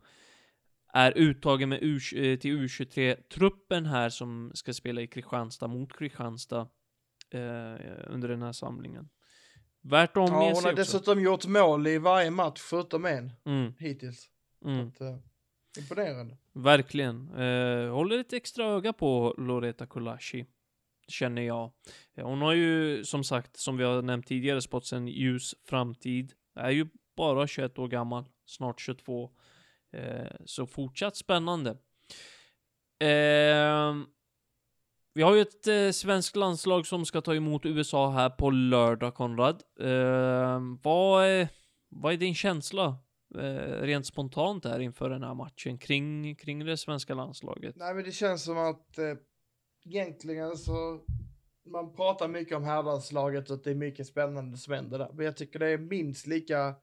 [0.92, 6.68] är uttagen med U, eh, till U23-truppen här som ska spela i Kristianstad mot Kristianstad
[8.06, 9.08] under den här samlingen.
[9.82, 10.82] Värt att ha Ja, med hon sig har också.
[10.82, 14.28] dessutom gjort mål i varje match förutom en Mm, hittills.
[14.64, 14.88] mm.
[14.88, 15.16] Att, eh,
[15.78, 16.36] imponerande.
[16.52, 17.28] Verkligen.
[17.34, 20.46] Eh, håller ett extra öga på Loreta Kolashi.
[21.08, 21.72] Känner jag.
[22.16, 26.32] Eh, Hon har ju, som sagt, som vi har nämnt tidigare, spått en ljus framtid.
[26.54, 28.24] Är ju bara 21 år gammal.
[28.46, 29.30] Snart 22.
[29.92, 31.76] Eh, så fortsatt spännande.
[35.16, 39.14] Vi har ju ett eh, svenskt landslag som ska ta emot USA här på lördag,
[39.14, 39.62] Konrad.
[39.80, 41.48] Eh, vad, är,
[41.88, 42.98] vad är din känsla
[43.34, 47.76] eh, rent spontant här inför den här matchen kring, kring det svenska landslaget?
[47.76, 49.14] Nej, men det känns som att eh,
[49.86, 51.00] egentligen så
[51.66, 55.10] man pratar mycket om herrlandslaget och att det är mycket spännande som händer där.
[55.12, 56.74] Men jag tycker det är minst lika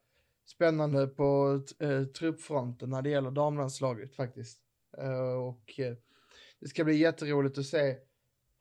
[0.46, 4.60] spännande på eh, truppfronten när det gäller damlandslaget faktiskt.
[4.98, 5.96] Eh, och eh,
[6.60, 7.96] det ska bli jätteroligt att se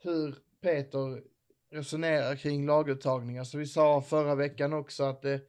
[0.02, 1.22] hur Peter
[1.70, 3.44] resonerar kring laguttagningar.
[3.44, 5.40] Så vi sa förra veckan också att det,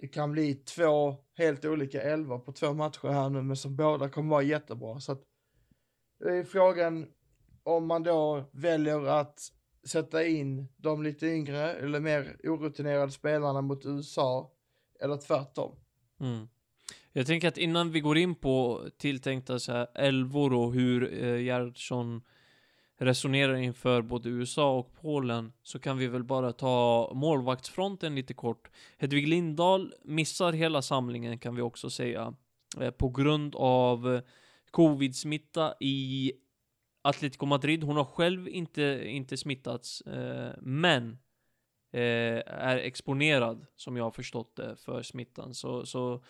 [0.00, 4.08] det kan bli två helt olika elva på två matcher här nu, men som båda
[4.08, 5.00] kommer vara jättebra.
[5.00, 5.22] Så att
[6.18, 7.06] det är frågan
[7.62, 9.40] om man då väljer att
[9.84, 14.52] sätta in de lite yngre eller mer orutinerade spelarna mot USA
[15.00, 15.76] eller tvärtom.
[16.20, 16.48] Mm.
[17.12, 21.40] Jag tänker att innan vi går in på tilltänkta så här elvor och hur eh,
[21.40, 22.22] Gerhardsson
[22.98, 28.70] resonerar inför både USA och Polen så kan vi väl bara ta målvaktsfronten lite kort.
[28.98, 32.34] Hedvig Lindahl missar hela samlingen kan vi också säga
[32.80, 34.22] eh, på grund av eh,
[34.70, 36.32] covid-smitta i
[37.02, 37.84] Atletico Madrid.
[37.84, 41.18] Hon har själv inte, inte smittats, eh, men
[41.92, 45.54] är exponerad, som jag har förstått det, för smittan.
[45.54, 46.24] Så, så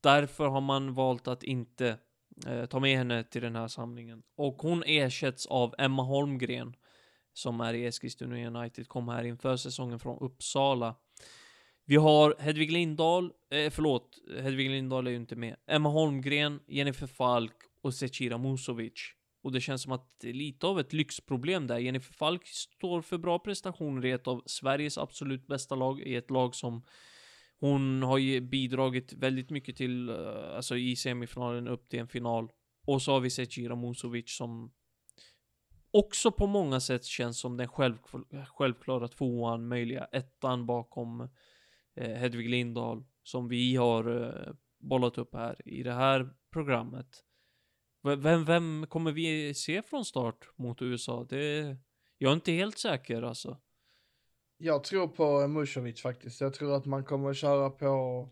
[0.00, 1.98] därför har man valt att inte
[2.46, 4.22] Eh, ta med henne till den här samlingen.
[4.36, 6.76] Och hon ersätts av Emma Holmgren,
[7.32, 10.94] som är i Eskilstuna United, kom här inför säsongen från Uppsala.
[11.84, 15.56] Vi har Hedvig Lindahl, eh, förlåt, Hedvig Lindahl är ju inte med.
[15.66, 19.14] Emma Holmgren, Jennifer Falk och Zecira Musovic.
[19.42, 21.78] Och det känns som att det är lite av ett lyxproblem där.
[21.78, 26.30] Jennifer Falk står för bra prestationer i ett av Sveriges absolut bästa lag, i ett
[26.30, 26.82] lag som
[27.62, 32.52] hon har ju bidragit väldigt mycket till, eh, alltså i semifinalen upp till en final.
[32.86, 34.72] Och så har vi sett Gira Musovic som
[35.90, 37.98] också på många sätt känns som den själv,
[38.46, 41.20] självklara tvåan, möjliga ettan bakom
[41.96, 47.24] eh, Hedvig Lindahl som vi har eh, bollat upp här i det här programmet.
[48.18, 51.26] Vem, vem kommer vi se från start mot USA?
[51.28, 51.76] Det,
[52.18, 53.60] jag är inte helt säker alltså.
[54.64, 56.40] Jag tror på Musovic faktiskt.
[56.40, 58.28] Jag tror att man kommer att köra på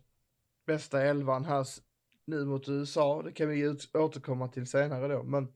[0.66, 1.66] bästa elvan här
[2.24, 3.22] nu mot USA.
[3.22, 5.22] Det kan vi ut, återkomma till senare då.
[5.22, 5.48] Men,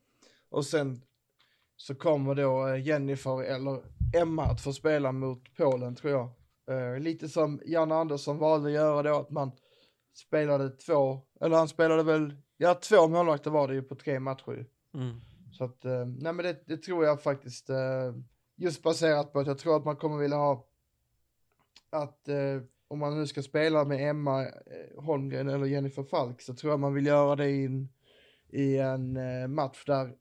[0.48, 1.02] och sen
[1.76, 3.82] så kommer då eh, Jennifer eller
[4.16, 6.30] Emma att få spela mot Polen tror jag.
[6.70, 9.52] Uh, lite som Jan Andersson valde att göra då, att man
[10.14, 14.66] spelade två, eller han spelade väl, ja två målvakter var det ju på tre matcher.
[14.94, 15.20] Mm.
[15.52, 17.76] Så att, uh, nej men det, det, tror jag faktiskt, uh,
[18.56, 20.66] just baserat på att jag tror att man kommer vilja ha
[21.90, 22.28] att
[22.88, 24.46] om man nu ska spela med Emma
[24.96, 27.88] Holmgren eller Jennifer Falk så tror jag man vill göra det i en,
[28.48, 29.18] i en
[29.54, 30.14] match där,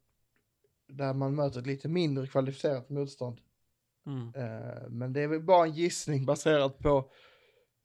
[0.87, 3.41] där man möter ett lite mindre kvalificerat motstånd.
[4.05, 4.31] Mm.
[4.89, 7.11] Men det är väl bara en gissning baserat på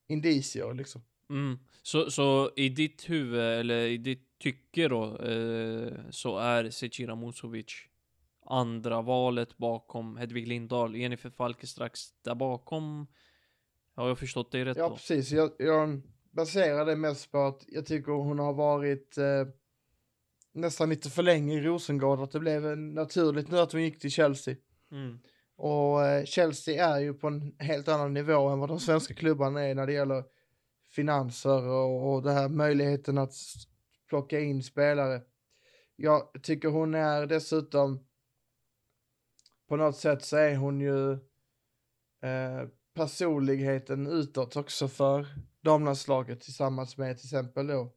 [0.09, 1.03] indicier liksom.
[1.31, 1.59] Mm.
[1.83, 7.73] Så, så i ditt huvud, eller i ditt tycke då, eh, så är Zecira Musovic
[8.49, 10.97] andra valet bakom Hedvig Lindahl.
[10.97, 13.07] Jennifer Falk är strax där bakom.
[13.95, 14.95] Har jag förstått det rätt Ja, då?
[14.95, 15.31] precis.
[15.31, 19.47] Jag, jag baserar det mest på att jag tycker hon har varit eh,
[20.53, 22.21] nästan lite för länge i Rosengård.
[22.21, 24.57] Att det blev naturligt nu att hon gick till Chelsea.
[24.93, 25.19] Mm.
[25.57, 29.65] Och eh, Chelsea är ju på en helt annan nivå än vad de svenska klubbarna
[29.65, 30.25] är när det gäller
[30.91, 33.33] finanser och, och det här möjligheten att
[34.09, 35.21] plocka in spelare.
[35.97, 38.08] Jag tycker hon är dessutom
[39.69, 41.13] på något sätt så är hon ju
[42.23, 45.27] eh, personligheten utåt också för
[45.61, 47.93] damlandslaget tillsammans med till exempel då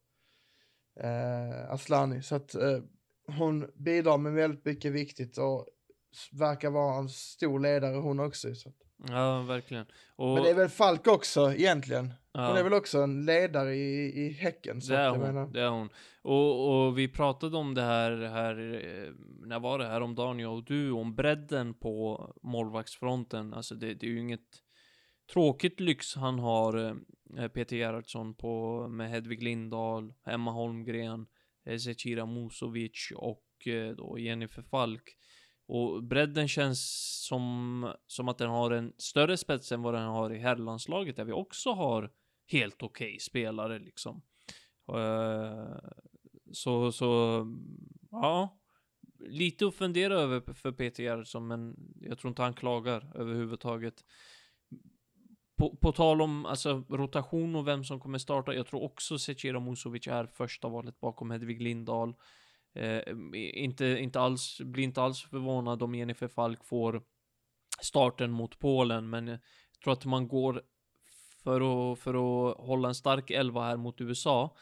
[1.00, 2.24] eh, Aslani.
[2.24, 2.80] Så att eh,
[3.28, 5.68] hon bidrar med väldigt mycket viktigt och
[6.32, 8.56] verkar vara en stor ledare hon också.
[8.56, 8.74] Så.
[9.10, 9.86] Ja, verkligen.
[10.16, 12.14] Och, Men det är väl Falk också egentligen.
[12.32, 14.82] ja, Hon är väl också en ledare i, i Häcken.
[14.82, 15.20] Så det är hon.
[15.20, 15.90] menar, Det är hon.
[16.22, 19.14] Och, och vi pratade om det här, här, eh,
[19.46, 23.54] när var det här om dagen jag och du, om bredden på målvaktsfronten.
[23.54, 24.64] Alltså det, det är ju inget
[25.34, 26.78] tråkigt lyx han har,
[27.38, 31.26] eh, Peter Gerhardsson, på, med Hedvig Lindahl, Emma Holmgren,
[31.66, 33.46] eh, Zecira Musovic och
[33.98, 35.18] då Jennifer Falk.
[35.74, 36.82] Och bredden känns
[37.28, 41.26] som, som att den har en större spets än vad den har i herrlandslaget, där
[41.26, 42.12] vi också har
[42.48, 44.22] helt okej okay spelare liksom.
[44.92, 45.76] Uh,
[46.52, 47.46] så, så,
[48.12, 48.60] ja.
[49.20, 54.06] Lite att fundera över för Peter Gerhardsson, men jag tror inte han klagar överhuvudtaget.
[55.58, 59.60] På, på tal om alltså, rotation och vem som kommer starta, jag tror också Zecira
[59.60, 62.16] Musovic är första valet bakom Hedvig Lindahl.
[62.74, 63.02] Eh,
[63.54, 67.04] inte, inte alls, blir inte alls förvånad om Jennifer Falk får
[67.82, 69.40] starten mot Polen, men jag
[69.84, 70.62] tror att man går
[71.44, 74.56] för att, för att hålla en stark elva här mot USA.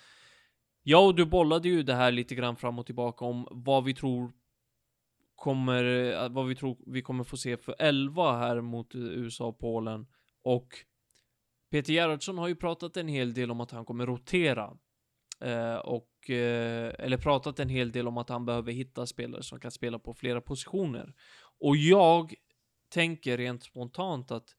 [0.84, 3.94] Ja, och du bollade ju det här lite grann fram och tillbaka om vad vi
[3.94, 4.32] tror
[5.36, 9.48] kommer, eh, vad vi tror vi kommer få se för elva här mot eh, USA
[9.48, 10.08] och Polen.
[10.42, 10.68] Och
[11.72, 14.78] Peter Gerhardsson har ju pratat en hel del om att han kommer rotera.
[15.40, 19.44] Eh, och, och, eh, eller pratat en hel del om att han behöver hitta spelare
[19.44, 21.14] som kan spela på flera positioner.
[21.60, 22.34] Och jag
[22.90, 24.56] tänker rent spontant att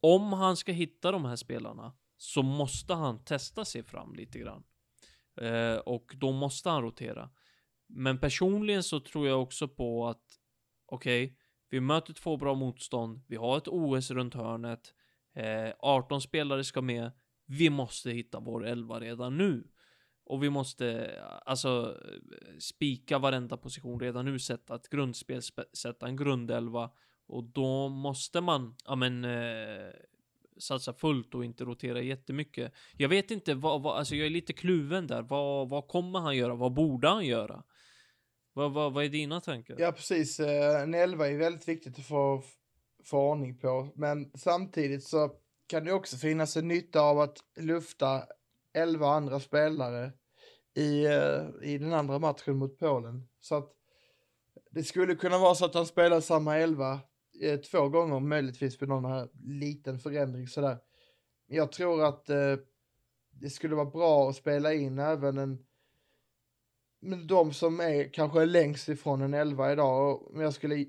[0.00, 4.64] om han ska hitta de här spelarna så måste han testa sig fram lite grann.
[5.40, 7.30] Eh, och då måste han rotera.
[7.88, 10.24] Men personligen så tror jag också på att
[10.86, 11.36] okej, okay,
[11.70, 13.22] vi möter två bra motstånd.
[13.28, 14.94] Vi har ett OS runt hörnet.
[15.34, 17.12] Eh, 18 spelare ska med.
[17.46, 19.64] Vi måste hitta vår elva redan nu.
[20.26, 21.10] Och vi måste
[21.44, 22.00] alltså
[22.58, 26.90] spika varenda position redan nu, sätta ett grundspel, sätta en grundelva.
[27.26, 29.90] Och då måste man, ja men, eh,
[30.58, 32.72] satsa fullt och inte rotera jättemycket.
[32.96, 35.22] Jag vet inte vad, vad alltså jag är lite kluven där.
[35.22, 36.54] Vad, vad kommer han göra?
[36.54, 37.62] Vad borde han göra?
[38.52, 39.76] Vad, vad, vad är dina tankar?
[39.78, 40.40] Ja, precis.
[40.40, 42.42] Eh, en elva är väldigt viktigt att få,
[43.04, 43.92] få ordning på.
[43.94, 45.30] Men samtidigt så
[45.66, 48.22] kan det också finnas en nytta av att lufta
[48.76, 50.12] elva andra spelare
[50.74, 53.28] i, eh, i den andra matchen mot Polen.
[53.40, 53.72] Så att
[54.70, 57.00] det skulle kunna vara så att han spelar samma elva
[57.40, 60.78] eh, två gånger, möjligtvis med någon här liten förändring sådär.
[61.46, 62.56] Jag tror att eh,
[63.30, 65.66] det skulle vara bra att spela in även en
[67.00, 70.86] men de som är kanske är längst ifrån en elva idag, om jag skulle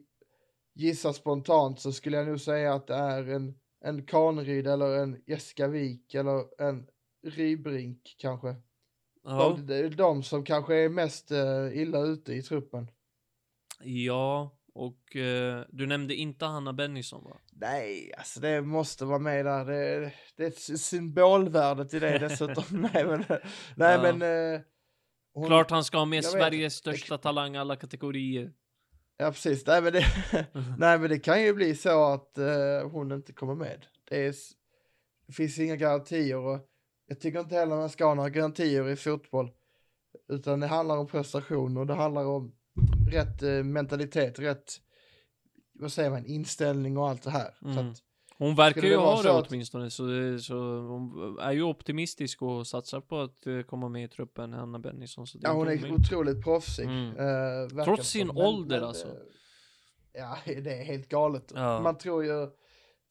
[0.73, 5.23] gissa spontant så skulle jag nog säga att det är en, en Kaneryd eller en
[5.25, 6.87] Jessica Wik eller en
[7.23, 8.55] Rybrink kanske.
[9.23, 12.91] Ja, Det är de som kanske är mest eh, illa ute i truppen.
[13.83, 17.37] ja och eh, du nämnde inte Hanna Bennison va?
[17.51, 19.65] Nej, alltså det måste vara med där.
[19.65, 22.63] Det, det är ett symbolvärde till det dessutom.
[22.93, 23.39] nej men, nej,
[23.75, 24.13] Ja.
[24.13, 24.21] men
[24.53, 24.61] eh,
[25.33, 26.31] hon- Klart han ska ha med jag vet.
[26.31, 28.53] Sveriges största talang alla kategorier.
[29.17, 29.65] Ja, precis.
[29.67, 30.05] Nej, men det,
[30.77, 33.85] nej, men det kan ju bli så att eh, hon inte kommer med.
[34.09, 34.35] Det, är,
[35.27, 36.59] det finns inga garantier och
[37.07, 39.51] jag tycker inte heller man ska ha några garantier i fotboll.
[40.29, 42.51] Utan det handlar om prestation och det handlar om
[43.11, 44.73] rätt eh, mentalitet, rätt,
[45.73, 47.53] vad säger man, inställning och allt det här.
[47.63, 47.77] Mm.
[47.89, 47.97] att,
[48.37, 50.03] Hon verkar ju ha det att- åtminstone, så,
[50.39, 54.79] så hon är ju optimistisk och satsar på att eh, komma med i truppen, Hanna
[54.79, 55.27] Bennison.
[55.27, 55.99] Så det ja, hon är omöjligt.
[55.99, 56.85] otroligt proffsig.
[56.85, 57.13] Mm.
[57.15, 58.27] verkar Trots sin.
[58.27, 59.07] Men- ålder, men, alltså.
[60.13, 61.51] Ja, det är helt galet.
[61.55, 61.81] Ja.
[61.81, 62.47] Man tror ju,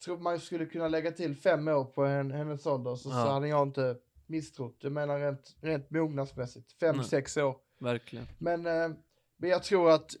[0.05, 3.13] tror man skulle kunna lägga till fem år på en, hennes ålder så, Ja.
[3.25, 3.95] så hade jag inte
[4.27, 4.77] misstrott.
[4.79, 7.05] Jag menar rent, rent mognadsmässigt, fem, Nej.
[7.05, 7.55] sex år.
[7.79, 8.25] Verkligen.
[8.37, 8.89] Men, eh,
[9.37, 10.15] men jag tror att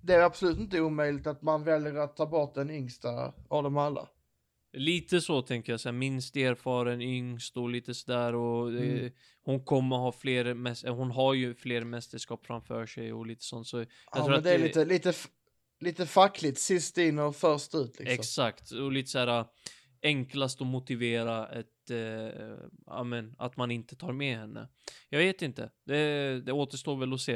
[0.00, 3.76] det är absolut inte omöjligt att man väljer att ta bort den yngsta av dem
[3.76, 4.08] alla.
[4.74, 9.12] Lite så tänker jag, så här, minst erfaren, yngst och lite sådär och eh, Mm.
[9.44, 13.78] hon kommer ha fler, hon har ju fler mästerskap framför sig och lite sånt så
[13.78, 15.12] jag Ja, tror men att det är lite, lite,
[15.82, 18.14] lite fackligt, sist in och först ut liksom.
[18.14, 19.46] Exakt, och lite så här äh,
[20.02, 24.68] enklast att motivera ett, eh, ja men, att man inte tar med henne.
[25.08, 27.34] Jag vet inte, det, det återstår väl att se.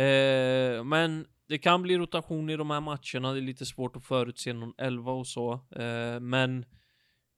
[0.00, 4.04] Eh, men det kan bli rotation i de här matcherna, det är lite svårt att
[4.04, 5.52] förutse någon elva och så.
[5.52, 6.64] Eh, men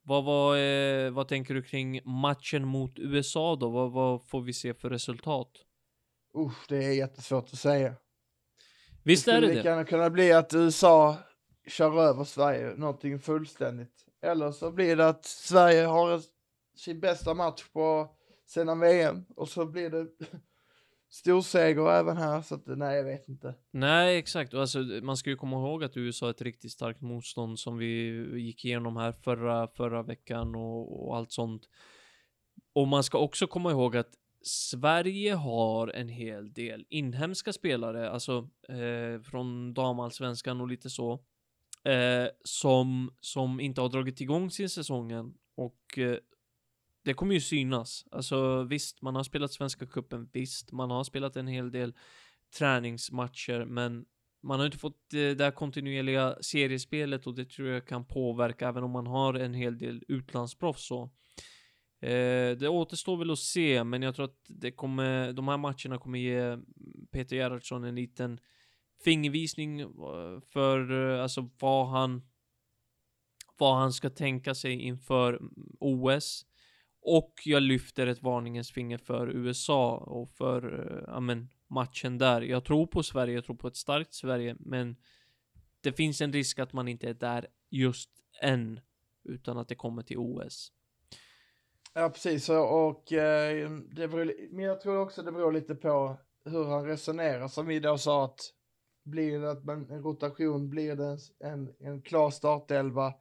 [0.02, 3.70] vad, vad, eh, vad tänker du kring matchen mot USA då?
[3.70, 5.50] Vad, vad får vi se för resultat?
[6.38, 7.94] Usch, det är jättesvårt att säga.
[9.02, 9.68] Visst är skulle det lika det?
[9.68, 11.16] gärna kunna bli att USA
[11.66, 14.06] kör över Sverige, någonting fullständigt.
[14.22, 16.20] Eller så blir det att Sverige har
[16.76, 18.10] sin bästa match på
[18.46, 20.06] sedan VM och så blir det
[21.10, 23.54] storseger även här, så att nej, jag vet inte.
[23.70, 24.54] Nej, exakt.
[24.54, 27.86] Alltså, man ska ju komma ihåg att USA är ett riktigt starkt motstånd som vi
[28.40, 31.62] gick igenom här förra, förra veckan och, och allt sånt.
[32.72, 34.10] Och man ska också komma ihåg att
[34.42, 41.12] Sverige har en hel del inhemska spelare, alltså eh, från damallsvenskan och lite så,
[41.84, 46.16] eh, som, som inte har dragit igång sin säsongen och eh,
[47.04, 48.04] det kommer ju synas.
[48.10, 51.94] Alltså visst, man har spelat Svenska Cupen, visst, man har spelat en hel del
[52.58, 54.04] träningsmatcher, men
[54.42, 58.68] man har inte fått eh, det här kontinuerliga seriespelet och det tror jag kan påverka
[58.68, 61.10] även om man har en hel del utlandsproffs så.
[62.00, 65.98] Eh, det återstår väl att se, men jag tror att det kommer, de här matcherna
[65.98, 66.58] kommer ge
[67.10, 68.40] Peter Gerhardsson en liten
[69.04, 69.88] fingervisning eh,
[70.52, 72.22] för eh, alltså vad han
[73.58, 76.46] vad han ska tänka sig inför mm, OS.
[77.02, 82.40] Och jag lyfter ett varningens finger för USA och för eh, ja, men, matchen där.
[82.40, 84.96] Jag tror på Sverige, jag tror på ett starkt Sverige, men
[85.80, 88.10] det finns en risk att man inte är där just
[88.42, 88.80] än,
[89.24, 90.72] utan att det kommer till OS.
[91.94, 92.48] Ja, precis.
[92.48, 97.48] Och, eh, det beror, men jag tror också det beror lite på hur han resonerar.
[97.48, 98.40] Som vi då sa att
[99.04, 103.14] blir det att man, en rotation, blir det en, en, en klar startelva.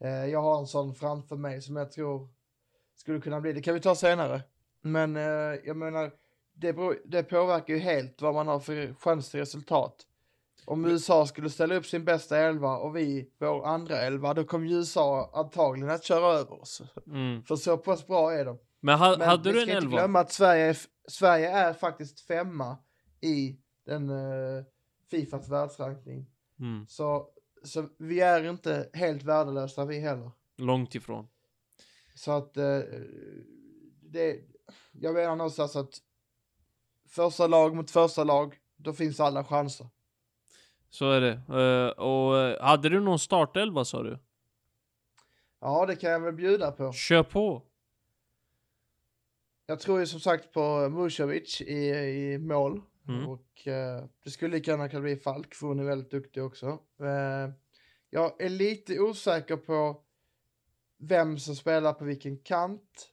[0.00, 2.28] Eh, jag har en sån framför mig som jag tror
[2.96, 3.52] skulle kunna bli.
[3.52, 4.42] Det kan vi ta senare.
[4.80, 6.12] Men eh, jag menar,
[6.54, 10.06] det, beror, det påverkar ju helt vad man har för chans till resultat.
[10.70, 14.72] Om USA skulle ställa upp sin bästa elva och vi vår andra elva, då kommer
[14.72, 16.82] USA antagligen att köra över oss.
[17.06, 17.42] Mm.
[17.42, 18.58] För så pass bra är de.
[18.80, 19.98] Men, ha, Men hade vi du ska en inte elva?
[19.98, 20.76] glömma att Sverige är,
[21.08, 22.76] Sverige är faktiskt femma
[23.20, 23.56] i
[23.86, 24.64] den uh,
[25.10, 26.26] Fifas världsrankning.
[26.60, 26.86] Mm.
[26.88, 27.28] Så,
[27.64, 30.30] så vi är inte helt värdelösa vi heller.
[30.56, 31.28] Långt ifrån.
[32.14, 32.80] Så att eh,
[34.02, 34.40] det,
[34.92, 35.94] jag menar någonstans att
[37.08, 39.86] första lag mot första lag, då finns alla chanser.
[40.90, 41.32] Så är det.
[41.62, 44.18] Eh, och eh, hade du någon startelva sa du?
[45.60, 46.92] Ja, det kan jag väl bjuda på.
[46.92, 47.62] Kör på!
[49.66, 52.82] Jag tror ju som sagt på Musovic i, i mål.
[53.08, 53.28] Mm.
[53.28, 56.66] Och eh, det skulle lika gärna kunna bli Falk, för hon är väldigt duktig också.
[57.00, 57.52] Eh,
[58.10, 60.02] jag är lite osäker på
[60.98, 63.08] vem som spelar på vilken kant.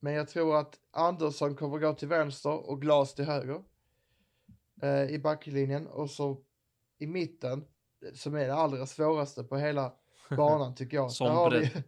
[0.00, 3.62] Men jag tror att Andersson kommer gå till vänster och Glas till höger.
[4.82, 5.86] Eh, I backlinjen.
[5.86, 6.42] Och så
[6.98, 7.64] i mitten,
[8.14, 9.92] som är det allra svåraste på hela
[10.36, 11.08] banan tycker jag.
[11.08, 11.70] Har vi-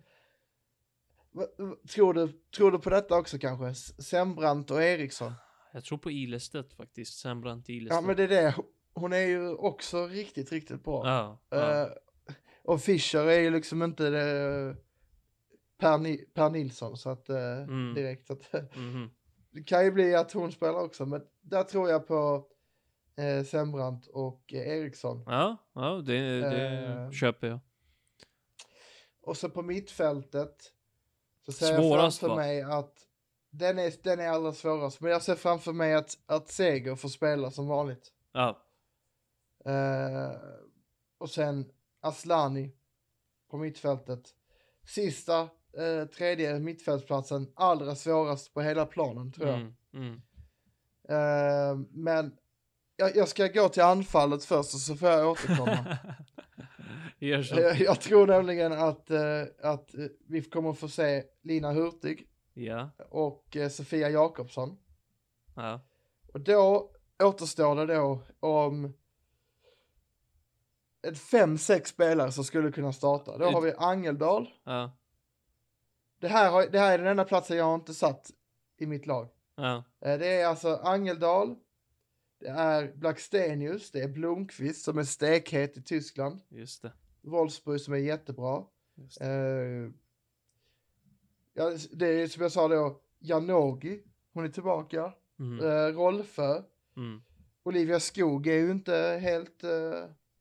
[1.94, 3.74] Tror du, tror du på detta också kanske?
[4.02, 5.32] Sembrant och Eriksson?
[5.72, 7.18] Jag tror på Ilestedt faktiskt.
[7.18, 7.94] Sembrant Ilestedt.
[8.02, 8.54] Ja men det är det.
[8.94, 11.02] Hon är ju också riktigt, riktigt bra.
[11.06, 11.82] Ja, ja.
[11.82, 11.88] Eh,
[12.64, 14.76] och Fischer är ju liksom inte det,
[15.78, 17.94] per, Ni, per Nilsson så att eh, Mm.
[17.94, 19.10] direkt att Mhm.
[19.50, 22.46] det kan ju bli att hon spelar också men där tror jag på
[23.18, 25.22] eh, Sembrant och eh, Eriksson.
[25.26, 27.10] ja, ja det, det Eh.
[27.10, 27.60] köper jag.
[29.20, 30.72] Och så på mittfältet
[31.46, 32.36] så ser Svårast, jag framför va?
[32.36, 32.94] mig att
[33.50, 37.08] den är, den är allra svårast men jag ser framför mig att, att Seger får
[37.08, 38.12] spela som vanligt.
[38.32, 38.64] Ja,
[39.64, 40.32] Eh,
[41.18, 42.72] och sen Aslani
[43.50, 44.34] på mittfältet.
[44.86, 45.40] Sista,
[45.78, 49.56] eh, tredje mittfältsplatsen, allra svårast på hela planen tror jag.
[49.60, 50.20] mm, mm.
[51.08, 52.36] Eh, men
[52.98, 55.98] jag, jag ska gå till anfallet först och så får jag återkomma.
[57.18, 57.42] Jag,
[57.80, 63.56] jag tror nämligen att, eh, att eh, vi kommer få se Lina Hurtig Ja, och
[63.56, 64.78] eh, Sofia Jakobsson.
[65.56, 65.80] ja.
[66.32, 66.90] Och då
[67.22, 68.92] återstår det då om
[71.02, 73.38] ett fem, sex spelare som skulle kunna starta.
[73.38, 74.48] Då har vi Angeldal.
[74.64, 74.96] Ja,
[76.20, 78.30] Det här, har, det här är den enda platsen jag har inte satt
[78.78, 79.28] i mitt lag.
[79.56, 81.56] ja, Det är alltså Angeldal,
[82.38, 86.92] det är Blackstenius, det är Blomqvist som är stekhet i Tyskland, just det.
[87.20, 88.64] Wolfsburg som är jättebra.
[88.94, 89.26] Just det.
[89.26, 89.90] Eh,
[91.54, 95.12] ja, det är som jag sa då, Janogy, hon är tillbaka.
[95.38, 95.66] Mm.
[95.66, 96.62] Eh, Rolfö,
[96.96, 97.22] Mm.
[97.62, 99.64] Olivia Skog är ju inte helt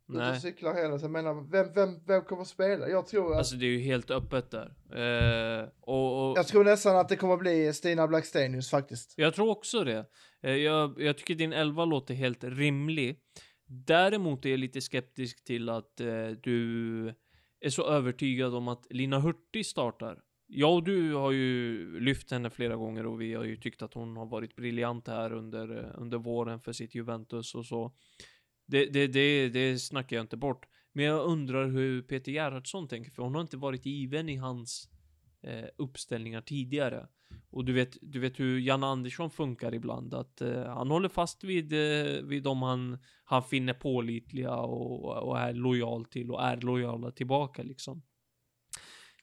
[0.10, 0.98] uh, ute och Nej, cyklar.
[0.98, 2.90] Så jag menar, vem, vem, vem kommer att spela?
[2.90, 4.74] Jag tror, att, alltså det är ju helt öppet där.
[4.94, 9.14] Eh, och, och jag tror nästan att det kommer att bli Stina Blackstenius faktiskt.
[9.18, 10.06] Jag tror också det.
[10.42, 13.20] Eh, Jag, jag tycker din 11 låter helt rimlig.
[13.70, 17.08] Däremot är jag lite skeptisk till att eh, du
[17.60, 20.20] är så övertygad om att Lina Hurtig startar.
[20.50, 23.94] Jag och du har ju lyft henne flera gånger och vi har ju tyckt att
[23.94, 27.92] hon har varit briljant här under, eh, under våren för sitt Juventus och så.
[28.68, 30.66] Det, det, det, det snackar jag inte bort.
[30.94, 34.90] Men jag undrar hur Peter Gerhardsson tänker, för hon har inte varit given i hans
[35.44, 37.08] eh, uppställningar tidigare.
[37.50, 41.44] Och du vet, du vet hur Jan Andersson funkar ibland, att eh, han håller fast
[41.44, 46.58] vid, eh, vid dem han, han finner pålitliga och, och är lojal till och är
[46.58, 48.04] lojala tillbaka liksom.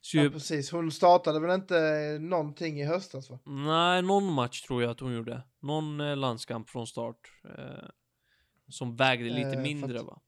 [0.00, 0.70] Så Ja, precis.
[0.70, 3.38] Hon startade väl inte någonting i höstas va?
[3.44, 5.42] nej, någon match tror jag att hon gjorde.
[5.62, 7.16] Någon eh, landskamp från start.
[7.58, 7.88] Eh,
[8.68, 10.20] som vägde lite Eh, mindre att- va?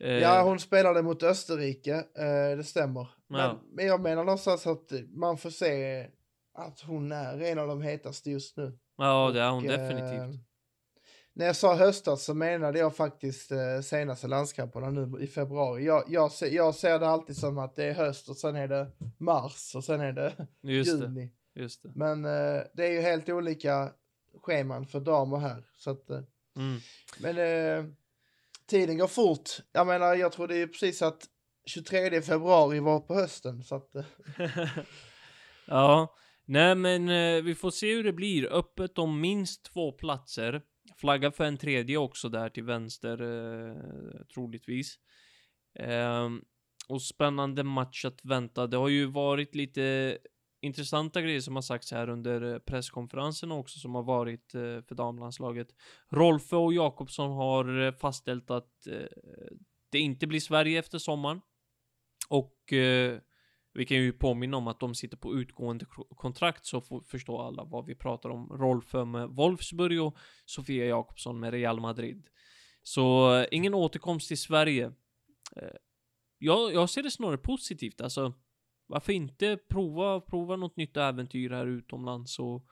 [0.00, 3.08] Eh, Ja, hon spelade mot Österrike, eh, det stämmer.
[3.28, 3.60] Men, Ja.
[3.72, 6.06] men jag menar någonstans att man får se
[6.54, 8.78] att hon är en av de hetaste just nu.
[8.96, 10.40] ja, det är hon Och, eh, definitivt.
[11.34, 15.84] När jag sa höstas så menade jag faktiskt eh, senaste landskamperna nu i februari.
[15.84, 18.68] Jag, jag, ser, jag ser det alltid som att det är höst och sen är
[18.68, 18.86] det
[19.18, 21.32] mars och sen är det Just det, juni.
[21.54, 21.90] just det.
[21.94, 23.92] Men eh, det är ju helt olika
[24.42, 25.64] scheman för dam och herr.
[25.76, 26.20] Så att, eh,
[26.56, 26.80] Mm.
[27.18, 27.84] men eh,
[28.66, 29.50] tiden går fort.
[29.72, 31.28] Jag menar, jag tror det är precis att
[31.66, 33.64] 23 februari var på hösten.
[33.64, 34.04] Så att, eh,
[35.66, 38.52] ja, nej men eh, vi får se hur det blir.
[38.52, 40.62] Öppet om minst två platser.
[40.96, 43.76] Flagga för en tredje också där till vänster, eh,
[44.34, 44.98] troligtvis.
[45.78, 46.42] Ehm,
[46.88, 48.66] och spännande match att vänta.
[48.66, 50.18] Det har ju varit lite
[50.62, 54.94] intressanta grejer som har sagts här under eh, presskonferensen också som har varit eh, för
[54.94, 55.68] damlandslaget.
[56.08, 58.86] Rolfö och Jakobsson har eh, fastställt att
[59.90, 61.40] det inte blir Sverige efter sommaren.
[62.28, 62.58] Och
[63.74, 65.86] vi kan ju påminna om att de sitter på utgående
[66.16, 68.48] kontrakt så förstår alla vad vi pratar om.
[68.48, 72.26] Rolfö med Wolfsburg och Sofia Jakobsson med Real Madrid.
[72.82, 74.92] Så ingen återkomst till Sverige.
[76.38, 78.00] Jag, jag ser det snarare positivt.
[78.00, 78.34] Alltså,
[78.86, 82.64] varför inte prova, prova något nytt äventyr här utomlands och,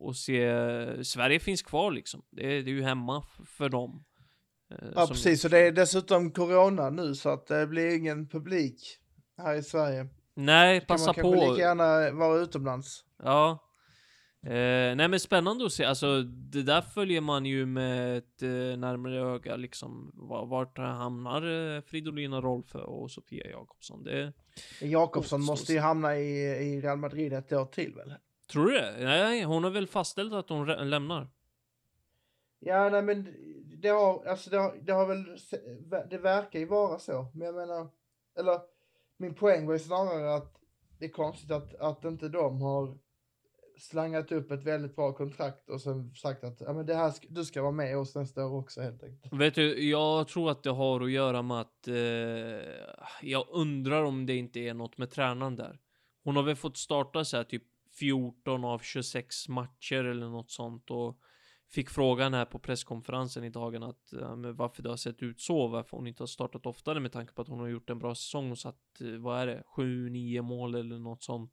[0.00, 1.04] och se.
[1.04, 2.22] Sverige finns kvar liksom.
[2.30, 4.04] Det, är- det är ju hemma för dem.
[4.70, 5.44] Eh, ja, precis.
[5.44, 8.98] Och det är dessutom corona nu så att det blir ingen publik
[9.38, 10.06] här i Sverige.
[10.34, 11.50] Nej, passa man kanske på.
[11.52, 13.04] lika gärna vara utomlands.
[13.22, 13.58] Ja.
[14.42, 18.48] Eh, nej men spännande att se, alltså det där följer man ju med ett eh,
[18.78, 20.12] närmare öga liksom.
[20.14, 24.02] Va- Vart hamnar eh, Fridolina Rolfö och Sofia Jakobsson?
[24.04, 24.32] Det,
[24.80, 28.14] Jakobsson måste ju hamna i, i Real Madrid ett år till väl?
[28.52, 28.94] tror du det?
[28.98, 31.28] Nej, hon har väl fastställt att hon lämnar?
[32.58, 33.34] Ja, nej men
[33.82, 35.38] det har, alltså det har, det har väl,
[36.10, 37.26] det verkar ju vara så.
[37.34, 37.88] Men jag menar,
[38.38, 38.60] eller
[39.16, 40.56] min poäng var ju snarare att
[40.98, 42.98] det är konstigt att, att inte de har
[43.80, 47.26] slangat upp ett väldigt bra kontrakt och sen sagt att ja, men det här, ska-
[47.30, 49.32] du ska vara med oss nästa år också helt enkelt.
[49.32, 51.94] Vet du, jag tror att det har att göra med att eh,
[53.22, 55.78] jag undrar om det inte är något med tränaren där.
[56.24, 57.62] Hon har väl fått starta så här typ
[57.98, 61.18] 14 av 26 matcher eller något sånt och
[61.72, 65.40] fick frågan här på presskonferensen i dagen att ja, men varför det har sett ut
[65.40, 67.98] så, varför hon inte har startat oftare med tanke på att hon har gjort en
[67.98, 71.50] bra säsong och satt, eh, vad är det, 7-9 mål eller något sånt.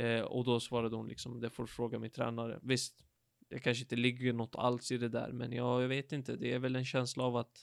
[0.00, 2.58] Eh, och då svarade hon liksom, det får fråga min tränare.
[2.62, 3.04] Visst,
[3.48, 6.36] det kanske inte ligger något alls i det där, men jag, jag vet inte.
[6.36, 7.58] Det är väl en känsla av att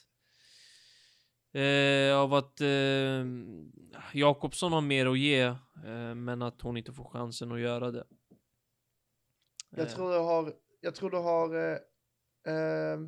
[1.52, 3.26] eh, av att eh,
[4.12, 5.42] Jakobsson har mer att ge,
[5.84, 8.04] eh, men att hon inte får chansen att göra det.
[9.70, 12.98] Jag Eh, tror du har, jag tror du har eh, eh,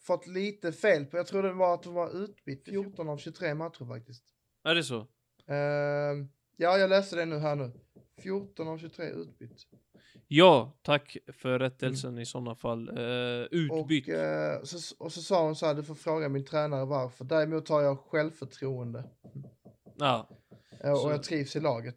[0.00, 3.54] fått lite fel på, jag tror det var att du var utbytt 14 av 23
[3.54, 4.24] matcher faktiskt.
[4.64, 4.98] Är det så?
[5.46, 7.72] Eh, ja, jag läste det nu här nu.
[8.22, 9.66] 14 av 23 utbytt.
[10.28, 12.88] Ja, tack för rättelsen i sådana fall.
[12.88, 14.08] Eh, utbytt.
[14.08, 17.24] Och, eh, så, och så sa hon så här, du får fråga min tränare varför.
[17.24, 19.04] Däremot har jag självförtroende.
[19.98, 20.28] Ja.
[20.80, 21.96] Eh, och Så- jag trivs i laget.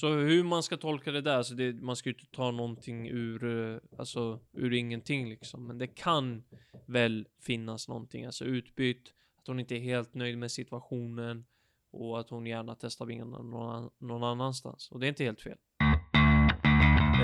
[0.00, 3.08] Så hur man ska tolka det där, så det, man ska ju inte ta någonting
[3.08, 5.66] ur, alltså, ur ingenting liksom.
[5.66, 6.44] Men det kan
[6.86, 11.44] väl finnas någonting, alltså utbytt, att hon inte är helt nöjd med situationen
[11.92, 14.90] och att hon gärna testar vingarna någon, någon annanstans.
[14.90, 15.58] Och det är inte helt fel.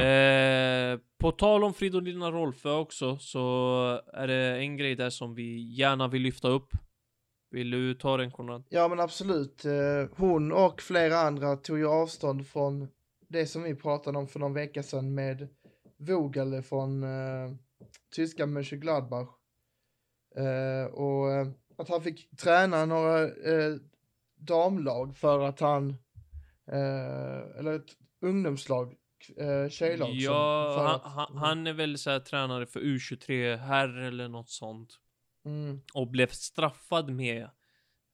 [0.01, 5.75] Eh, på tal om Fridolina Rolfö också, så är det en grej där som vi
[5.75, 6.71] gärna vill lyfta upp.
[7.51, 8.65] Vill du ta den Konrad?
[8.69, 9.65] Ja men absolut.
[9.65, 9.73] Eh,
[10.17, 12.89] hon och flera andra tog ju avstånd från
[13.29, 15.49] det som vi pratade om för någon vecka sedan med
[15.97, 17.55] Vogel från eh,
[18.17, 19.29] tyska Mönchengladbach.
[20.37, 21.41] Eh, och
[21.79, 23.75] att han fick träna några eh,
[24.39, 25.91] damlag för att han,
[26.73, 28.95] eh, eller ett ungdomslag,
[29.37, 30.09] eh, tjejlag.
[30.09, 33.89] som- Ja, för han, att- han, han är väl så här tränare för U23 herr
[33.99, 34.99] eller något sånt.
[35.45, 35.81] Mm.
[35.95, 37.49] Och blev straffad med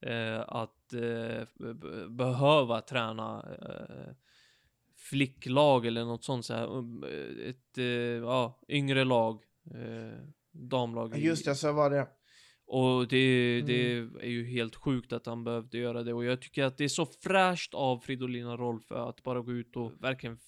[0.07, 1.47] eh, att eh,
[2.09, 4.15] behöva träna eh,
[5.11, 6.79] flicklag eller något sånt så här.
[7.09, 7.77] eh, Ett
[8.23, 9.43] ja, yngre lag.
[10.53, 11.19] Damlag.
[11.19, 12.09] Just det, så var det.
[12.75, 14.17] Och det, det Mm.
[14.21, 16.13] är ju helt sjukt att han behövde göra det.
[16.13, 19.77] Och jag tycker att det är så fräscht av Fridolina Rolfö att bara gå ut
[19.77, 20.39] och verkligen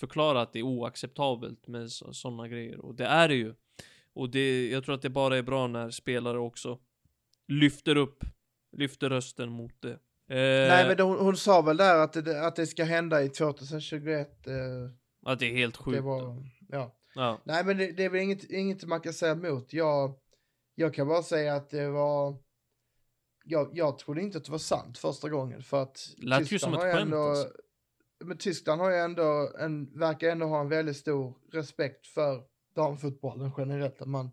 [0.00, 2.80] förklara att det är oacceptabelt med sådana grejer.
[2.80, 3.54] Och det är det ju.
[4.14, 6.78] Och det, jag tror att det bara är bra när spelare också
[7.48, 8.24] lyfter upp,
[8.76, 9.92] lyfter rösten mot det.
[10.30, 13.22] Eh, Nej men det, hon, hon sa väl där att det, att det ska hända
[13.22, 14.46] i 2021.
[14.46, 14.54] Eh,
[15.26, 15.96] Att det är helt sjukt.
[15.96, 16.94] det var, ja.
[17.14, 17.40] Ja.
[17.44, 19.72] Nej men det, det är väl inget, inget man kan säga emot.
[19.72, 20.14] Jag,
[20.78, 22.36] jag kan bara säga att det var...
[23.44, 26.74] Jag, jag trodde inte att det var sant första gången för att Lät ju som
[26.74, 27.52] ett skämt, ändå, alltså.
[28.24, 32.42] Men Tyskland har ju ändå en, verkar ändå ha en väldigt stor respekt för
[32.74, 34.02] damfotbollen generellt.
[34.02, 34.30] Att man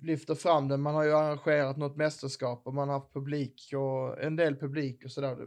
[0.00, 0.80] lyfter fram den.
[0.80, 5.04] Man har ju arrangerat något mästerskap och man har haft publik och en del publik
[5.04, 5.46] och sådär.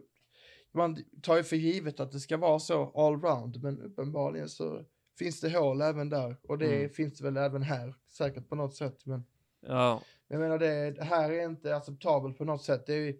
[0.73, 4.85] Man tar ju för givet att det ska vara så allround men uppenbarligen så
[5.19, 6.89] finns det hål även där och det Mm.
[6.89, 9.05] finns det väl även här säkert på något sätt.
[9.05, 9.25] Men
[9.67, 10.01] ja.
[10.27, 12.85] jag menar det, det här är inte acceptabelt på något sätt.
[12.85, 13.15] Det, är,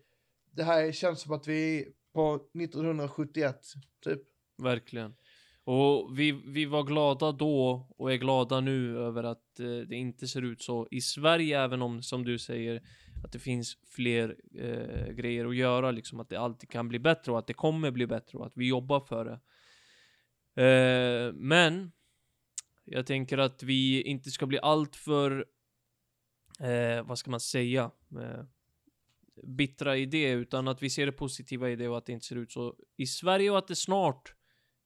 [0.52, 3.60] det här känns som att vi är på 1971
[4.04, 4.22] typ.
[4.58, 5.16] Verkligen.
[5.66, 10.28] Och vi, vi var glada då och är glada nu över att eh, det inte
[10.28, 12.82] ser ut så i Sverige, även om som du säger
[13.24, 17.32] att det finns fler eh, grejer att göra, liksom att det alltid kan bli bättre
[17.32, 19.40] och att det kommer bli bättre och att vi jobbar för det.
[20.64, 21.92] Eh, men
[22.86, 25.46] jag tänker att vi inte ska bli allt för,
[26.60, 27.92] eh, vad ska man säga,
[28.22, 28.44] eh,
[29.44, 32.26] bittra i det, utan att vi ser det positiva i det och att det inte
[32.26, 34.36] ser ut så i Sverige och att det snart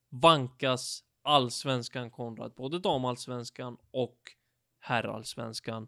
[0.09, 4.19] vankas allsvenskan Konrad, både damallsvenskan och
[4.79, 5.87] herrallsvenskan.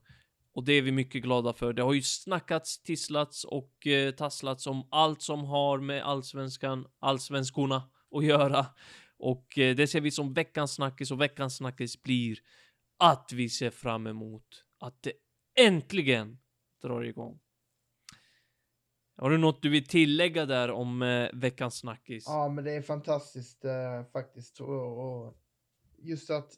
[0.54, 1.74] Och det är vi mycket glada för.
[1.74, 7.90] Det har ju snackats, tisslats och eh, tasslats om allt som har med allsvenskan, allsvenskorna
[8.12, 8.66] att göra.
[9.18, 12.38] Och eh, det ser vi som veckans snackis och veckans snackis blir
[12.98, 15.14] att vi ser fram emot att det
[15.56, 16.40] äntligen
[16.82, 17.40] drar igång.
[19.16, 22.24] Har du något du vill tillägga där om eh, veckans snackis?
[22.28, 25.38] Ja men det är fantastiskt eh, faktiskt och, och
[25.98, 26.54] just att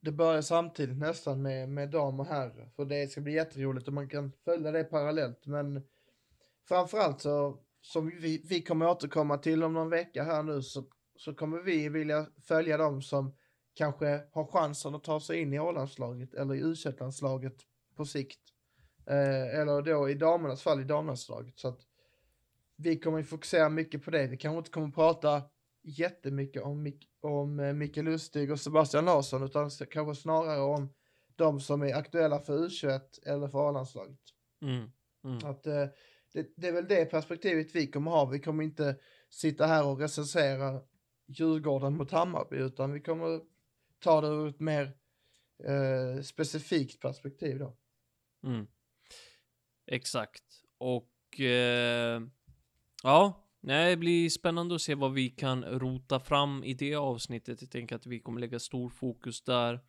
[0.00, 2.70] det börjar samtidigt nästan med, med dam och herr.
[2.76, 5.46] För det ska bli jätteroligt och man kan följa det parallellt.
[5.46, 5.82] Men
[6.68, 10.84] framförallt så, som vi, vi kommer återkomma till om någon vecka här nu, så,
[11.16, 13.34] så kommer vi vilja följa dem som
[13.74, 17.56] kanske har chansen att ta sig in i A-landslaget eller i u landslaget
[17.96, 18.40] på sikt.
[19.06, 21.58] Eh, eller då i damernas fall i damlandslaget.
[21.58, 21.80] Så att
[22.76, 24.26] vi kommer ju fokusera mycket på det.
[24.26, 25.42] Vi kanske inte kommer prata
[25.82, 30.88] jättemycket om, Mik om eh, Micke Lustig och Sebastian Larsson, utan kanske snarare om
[31.36, 34.20] de som är aktuella för U21 eller för A-landslaget.
[34.62, 34.90] Mm.
[35.24, 35.36] Mm.
[35.50, 35.86] Att eh,
[36.32, 38.24] det, det, är väl det perspektivet vi kommer ha.
[38.24, 38.96] Vi kommer inte
[39.30, 40.80] sitta här och recensera
[41.26, 43.40] Djurgården mot Hammarby, utan vi kommer
[43.98, 44.92] ta det ur ett mer
[45.64, 47.76] eh, specifikt perspektiv då.
[48.44, 48.66] Mm.
[49.86, 50.42] Exakt.
[50.78, 52.22] Och eh,
[53.02, 57.62] ja, nej, det blir spännande att se vad vi kan rota fram i det avsnittet.
[57.62, 59.80] Jag tänker att vi kommer lägga stor fokus där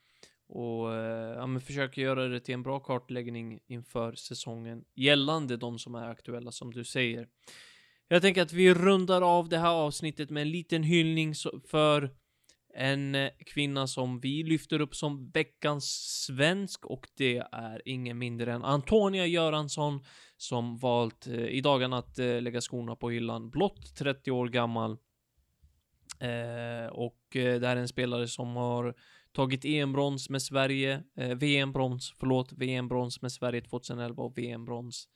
[0.48, 5.80] och eh, ja, men försöka göra det till en bra kartläggning inför säsongen gällande de
[5.80, 7.28] som är aktuella som du säger.
[8.08, 11.34] Jag tänker att vi rundar av det här avsnittet med en liten hyllning
[11.68, 12.10] för
[12.76, 15.86] en eh, kvinna som vi lyfter upp som veckans
[16.26, 20.04] svensk och det är ingen mindre än Antonia Göransson
[20.38, 24.98] som valt eh, i dagarna att eh, lägga skorna på hyllan, blott 30 år gammal.
[26.20, 28.94] Eh, och eh, det här är en spelare som har
[29.32, 35.08] tagit EM-brons med Sverige, eh, VM-brons, förlåt, VM-brons med Sverige 2011 och VM-brons,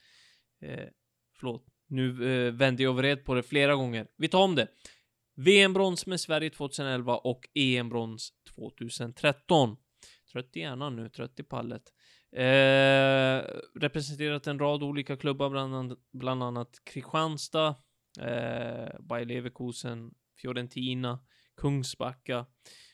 [1.40, 2.12] förlåt, nu
[2.52, 4.08] vände jag vred på det flera gånger.
[4.18, 4.68] Vi tar om det.
[5.38, 9.78] VM-brons med Sverige 2011 och EM-brons 2013.
[10.32, 11.84] Trött i hjärnan nu, trött i pallet.
[12.32, 13.44] Eh,
[13.80, 17.76] representerat en rad olika klubbar, bland, annat, bland annat Kristianstad,
[18.20, 20.12] eh, Bayer Leverkusen,
[20.42, 21.20] Fiorentina,
[21.58, 22.46] Kungsbacka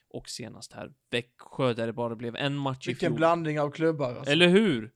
[0.10, 3.18] och senast här Växjö där det bara blev en match Vilken i fjol.
[3.18, 4.16] blandning av klubbar.
[4.16, 4.32] Alltså.
[4.32, 4.92] Eller hur?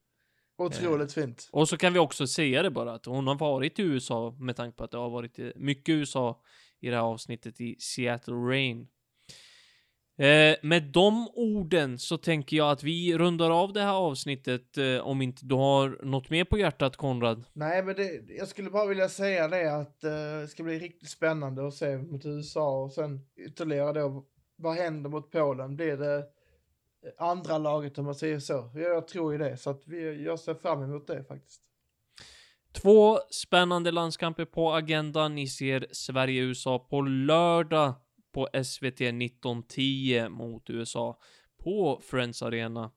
[0.58, 1.50] Otroligt eh, fint.
[1.52, 4.56] Och så kan vi också säga det bara att hon har varit i USA med
[4.56, 6.41] tanke på att det har varit mycket USA
[6.82, 8.88] i det här avsnittet i Seattle Rain.
[10.19, 14.97] Eh, med de orden så tänker jag att vi rundar av det här avsnittet eh,
[14.97, 17.43] om inte du har något mer på hjärtat Konrad.
[17.53, 21.09] Nej, men det, jag skulle bara vilja säga det att eh, det ska bli riktigt
[21.09, 24.25] spännande att se mot USA och sen ytterligare då
[24.55, 25.75] vad händer mot Polen?
[25.75, 26.23] Blir det eh,
[27.17, 28.71] andra laget om man säger så?
[28.73, 31.61] Jag, jag tror ju det, så att vi, jag ser fram emot det faktiskt.
[32.82, 35.36] Två spännande landskamper på agendan.
[35.36, 37.93] Ni ser Sverige-USA på lördag
[38.34, 41.19] på SVT 19.10 mot USA
[41.63, 42.91] på Friends Arena.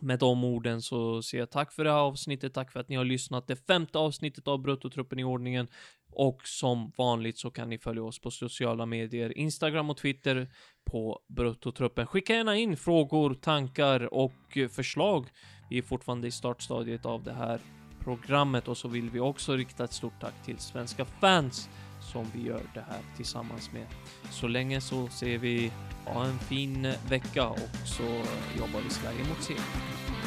[0.00, 2.96] Med de orden så säger jag tack för det här avsnittet, tack för att ni
[2.96, 3.46] har lyssnat.
[3.46, 5.68] Det femte avsnittet av Bruttotruppen i ordningen.
[6.12, 10.52] Och som vanligt så kan ni följa oss på sociala medier, Instagram och Twitter
[10.84, 12.06] på Bruttotruppen.
[12.06, 15.28] Skicka gärna in frågor, tankar och förslag.
[15.70, 17.60] Vi är fortfarande i startstadiet av det här
[18.04, 21.68] programmet och så vill vi också rikta ett stort tack till svenska fans
[22.00, 23.86] som vi gör det här tillsammans med.
[24.30, 25.72] Så länge så ser vi
[26.04, 28.02] ha en fin vecka och så
[28.58, 30.19] jobbar vi Sverige mot seger.